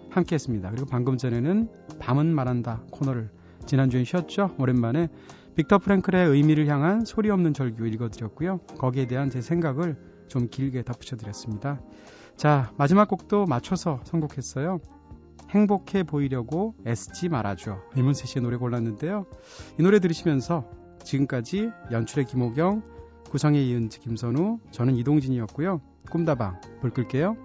함께했습니다. 0.09 0.71
그리고 0.71 0.87
방금 0.87 1.17
전에는 1.17 1.69
밤은 1.99 2.33
말한다 2.33 2.81
코너를 2.89 3.29
지난주에 3.67 4.03
쉬었죠. 4.03 4.55
오랜만에 4.57 5.09
빅터 5.55 5.77
프랭클의 5.77 6.29
의미를 6.29 6.67
향한 6.67 7.05
소리 7.05 7.29
없는 7.29 7.53
절규 7.53 7.85
읽어드렸고요. 7.85 8.57
거기에 8.79 9.05
대한 9.05 9.29
제 9.29 9.39
생각을 9.39 9.97
좀 10.27 10.47
길게 10.49 10.81
덧붙여드렸습니다. 10.81 11.79
자, 12.35 12.71
마지막 12.75 13.07
곡도 13.07 13.45
맞춰서 13.45 13.99
선곡했어요. 14.05 14.79
행복해 15.51 16.01
보이려고 16.01 16.73
애쓰지 16.87 17.29
말아줘. 17.29 17.77
이문세 17.95 18.25
씨의 18.25 18.41
노래 18.41 18.57
골랐는데요. 18.57 19.27
이 19.79 19.83
노래 19.83 19.99
들으시면서 19.99 20.67
지금까지 21.03 21.69
연출의 21.91 22.25
김호경, 22.25 22.96
구성의 23.29 23.67
이은지 23.67 23.99
김선우, 23.99 24.59
저는 24.71 24.95
이동진이었고요. 24.95 25.81
꿈다방 26.09 26.59
불 26.81 26.91
끌게요. 26.91 27.35